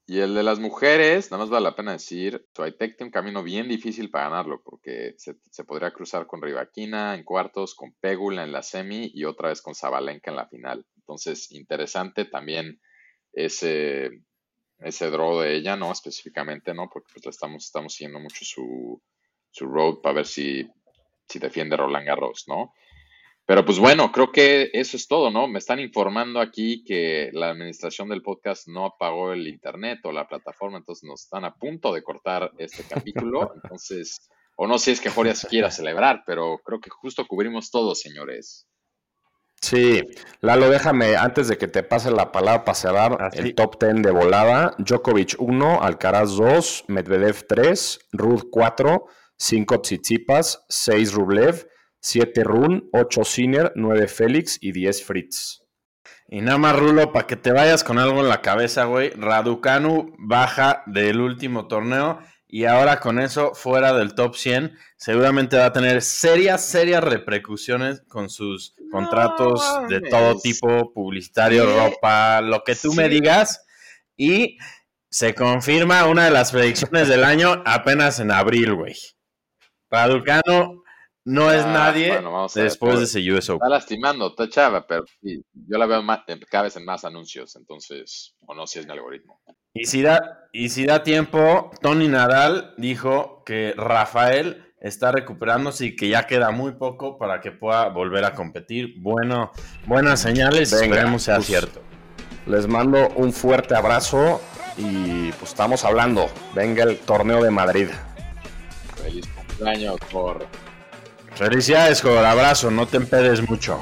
Y 0.06 0.20
el 0.20 0.34
de 0.34 0.42
las 0.42 0.58
mujeres, 0.58 1.30
nada 1.30 1.42
más 1.42 1.50
vale 1.50 1.64
la 1.64 1.76
pena 1.76 1.92
decir, 1.92 2.46
Swiatek 2.54 2.96
tiene 2.96 3.08
un 3.08 3.12
camino 3.12 3.42
bien 3.42 3.68
difícil 3.68 4.10
para 4.10 4.28
ganarlo, 4.28 4.60
porque 4.62 5.14
se, 5.16 5.64
podría 5.64 5.92
cruzar 5.92 6.26
con 6.26 6.42
Rivaquina 6.42 7.14
en 7.14 7.24
cuartos, 7.24 7.74
con 7.74 7.94
Pegula 7.94 8.44
en 8.44 8.52
la 8.52 8.62
semi 8.62 9.10
y 9.14 9.24
otra 9.24 9.48
vez 9.48 9.62
con 9.62 9.74
Zabalenka 9.74 10.30
en 10.30 10.36
la 10.36 10.46
final. 10.46 10.84
Entonces, 10.96 11.50
interesante 11.52 12.26
también 12.26 12.80
ese, 13.32 14.10
ese 14.80 15.10
draw 15.10 15.40
de 15.40 15.54
ella, 15.54 15.74
¿no? 15.76 15.90
Específicamente, 15.90 16.74
¿no? 16.74 16.90
Porque 16.90 17.10
pues 17.14 17.26
estamos, 17.26 17.64
estamos 17.64 17.94
siguiendo 17.94 18.20
mucho 18.20 18.44
su, 18.44 19.02
su 19.50 19.66
road 19.66 20.02
para 20.02 20.16
ver 20.16 20.26
si, 20.26 20.68
si 21.26 21.38
defiende 21.38 21.78
Roland 21.78 22.06
Garros, 22.06 22.44
¿no? 22.46 22.74
Pero 23.46 23.64
pues 23.64 23.78
bueno, 23.78 24.10
creo 24.10 24.32
que 24.32 24.70
eso 24.72 24.96
es 24.96 25.06
todo, 25.06 25.30
¿no? 25.30 25.46
Me 25.48 25.58
están 25.58 25.78
informando 25.78 26.40
aquí 26.40 26.82
que 26.82 27.30
la 27.34 27.50
administración 27.50 28.08
del 28.08 28.22
podcast 28.22 28.68
no 28.68 28.86
apagó 28.86 29.32
el 29.32 29.46
internet 29.46 29.98
o 30.04 30.12
la 30.12 30.26
plataforma, 30.26 30.78
entonces 30.78 31.04
nos 31.04 31.24
están 31.24 31.44
a 31.44 31.54
punto 31.54 31.92
de 31.92 32.02
cortar 32.02 32.52
este 32.56 32.84
capítulo. 32.84 33.52
Entonces, 33.62 34.30
o 34.56 34.66
no 34.66 34.78
sé 34.78 34.84
si 34.84 34.90
es 34.92 35.00
que 35.02 35.10
Joria 35.10 35.34
se 35.34 35.48
quiera 35.48 35.70
celebrar, 35.70 36.22
pero 36.26 36.58
creo 36.64 36.80
que 36.80 36.88
justo 36.88 37.26
cubrimos 37.26 37.70
todo, 37.70 37.94
señores. 37.94 38.66
Sí, 39.60 40.02
Lalo, 40.40 40.68
déjame, 40.68 41.16
antes 41.16 41.48
de 41.48 41.56
que 41.58 41.68
te 41.68 41.82
pase 41.82 42.10
la 42.10 42.32
palabra 42.32 42.64
para 42.64 42.74
cerrar 42.74 43.22
Así. 43.22 43.38
el 43.38 43.54
top 43.54 43.78
10 43.78 44.02
de 44.02 44.10
volada, 44.10 44.74
Djokovic 44.78 45.36
1, 45.38 45.82
Alcaraz 45.82 46.36
2, 46.36 46.84
Medvedev 46.88 47.46
3, 47.46 47.98
Ruth 48.12 48.44
4, 48.50 49.06
5 49.36 49.80
Tsitsipas, 49.80 50.64
6 50.68 51.12
Rublev, 51.14 51.66
7 52.04 52.44
Run, 52.44 52.90
8 52.92 53.24
Sinner, 53.24 53.72
9 53.76 54.08
Félix 54.08 54.58
y 54.60 54.72
10 54.72 55.04
Fritz. 55.04 55.62
Y 56.28 56.42
nada 56.42 56.58
más, 56.58 56.78
Rulo, 56.78 57.12
para 57.12 57.26
que 57.26 57.36
te 57.36 57.50
vayas 57.50 57.82
con 57.82 57.98
algo 57.98 58.20
en 58.20 58.28
la 58.28 58.42
cabeza, 58.42 58.84
güey. 58.84 59.08
Raducanu 59.16 60.14
baja 60.18 60.82
del 60.84 61.22
último 61.22 61.66
torneo 61.66 62.18
y 62.46 62.66
ahora 62.66 63.00
con 63.00 63.18
eso, 63.18 63.54
fuera 63.54 63.94
del 63.94 64.14
top 64.14 64.36
100, 64.36 64.76
seguramente 64.98 65.56
va 65.56 65.64
a 65.64 65.72
tener 65.72 66.02
serias, 66.02 66.62
serias 66.66 67.02
repercusiones 67.02 68.02
con 68.06 68.28
sus 68.28 68.74
contratos 68.92 69.62
de 69.88 70.02
todo 70.02 70.38
tipo, 70.38 70.92
publicitario, 70.92 71.64
ropa, 71.64 72.42
lo 72.42 72.64
que 72.64 72.76
tú 72.76 72.92
me 72.92 73.08
digas. 73.08 73.64
Y 74.14 74.58
se 75.08 75.34
confirma 75.34 76.04
una 76.04 76.26
de 76.26 76.32
las 76.32 76.52
predicciones 76.52 77.08
del 77.08 77.24
año 77.24 77.62
apenas 77.64 78.20
en 78.20 78.30
abril, 78.30 78.74
güey. 78.74 78.94
Raducanu 79.90 80.83
no 81.24 81.50
es 81.50 81.64
Ah, 81.64 81.72
nadie 81.72 82.08
bueno, 82.08 82.32
vamos 82.32 82.56
a 82.56 82.60
ver, 82.60 82.68
después 82.68 82.98
de 82.98 83.04
ese 83.04 83.32
US 83.32 83.48
Open. 83.48 83.64
Está 83.64 83.68
lastimando, 83.68 84.28
está 84.28 84.48
chava, 84.48 84.86
pero 84.86 85.04
sí, 85.22 85.42
yo 85.52 85.78
la 85.78 85.86
veo 85.86 86.02
más, 86.02 86.20
eh, 86.28 86.38
cada 86.50 86.64
vez 86.64 86.76
en 86.76 86.84
más 86.84 87.04
anuncios, 87.04 87.56
entonces, 87.56 88.34
o 88.46 88.54
no 88.54 88.66
si 88.66 88.80
es 88.80 88.86
mi 88.86 88.92
algoritmo. 88.92 89.40
Y 89.72 89.86
si, 89.86 90.02
da, 90.02 90.46
y 90.52 90.68
si 90.68 90.86
da 90.86 91.02
tiempo, 91.02 91.70
Tony 91.80 92.08
Nadal 92.08 92.74
dijo 92.76 93.42
que 93.44 93.74
Rafael 93.76 94.72
está 94.80 95.12
recuperándose 95.12 95.86
y 95.86 95.96
que 95.96 96.08
ya 96.10 96.26
queda 96.26 96.50
muy 96.50 96.72
poco 96.72 97.16
para 97.16 97.40
que 97.40 97.50
pueda 97.50 97.88
volver 97.88 98.24
a 98.24 98.34
competir. 98.34 99.00
Bueno, 99.00 99.50
buenas 99.86 100.20
señales, 100.20 100.70
Venga, 100.70 100.84
esperemos 100.84 101.22
sea 101.22 101.36
pues, 101.36 101.46
cierto. 101.46 101.80
Les 102.46 102.68
mando 102.68 103.08
un 103.16 103.32
fuerte 103.32 103.74
abrazo 103.74 104.42
y 104.76 105.32
pues 105.32 105.50
estamos 105.50 105.84
hablando. 105.84 106.26
Venga 106.54 106.84
el 106.84 106.98
torneo 106.98 107.42
de 107.42 107.50
Madrid. 107.50 107.88
Feliz 109.02 109.26
cumpleaños 109.28 109.96
por 110.12 110.46
Felicidades, 111.36 112.00
joder, 112.00 112.24
abrazo, 112.24 112.70
no 112.70 112.86
te 112.86 112.96
empedes 112.96 113.48
mucho. 113.48 113.78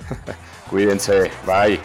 Cuídense, 0.70 1.30
bye. 1.46 1.80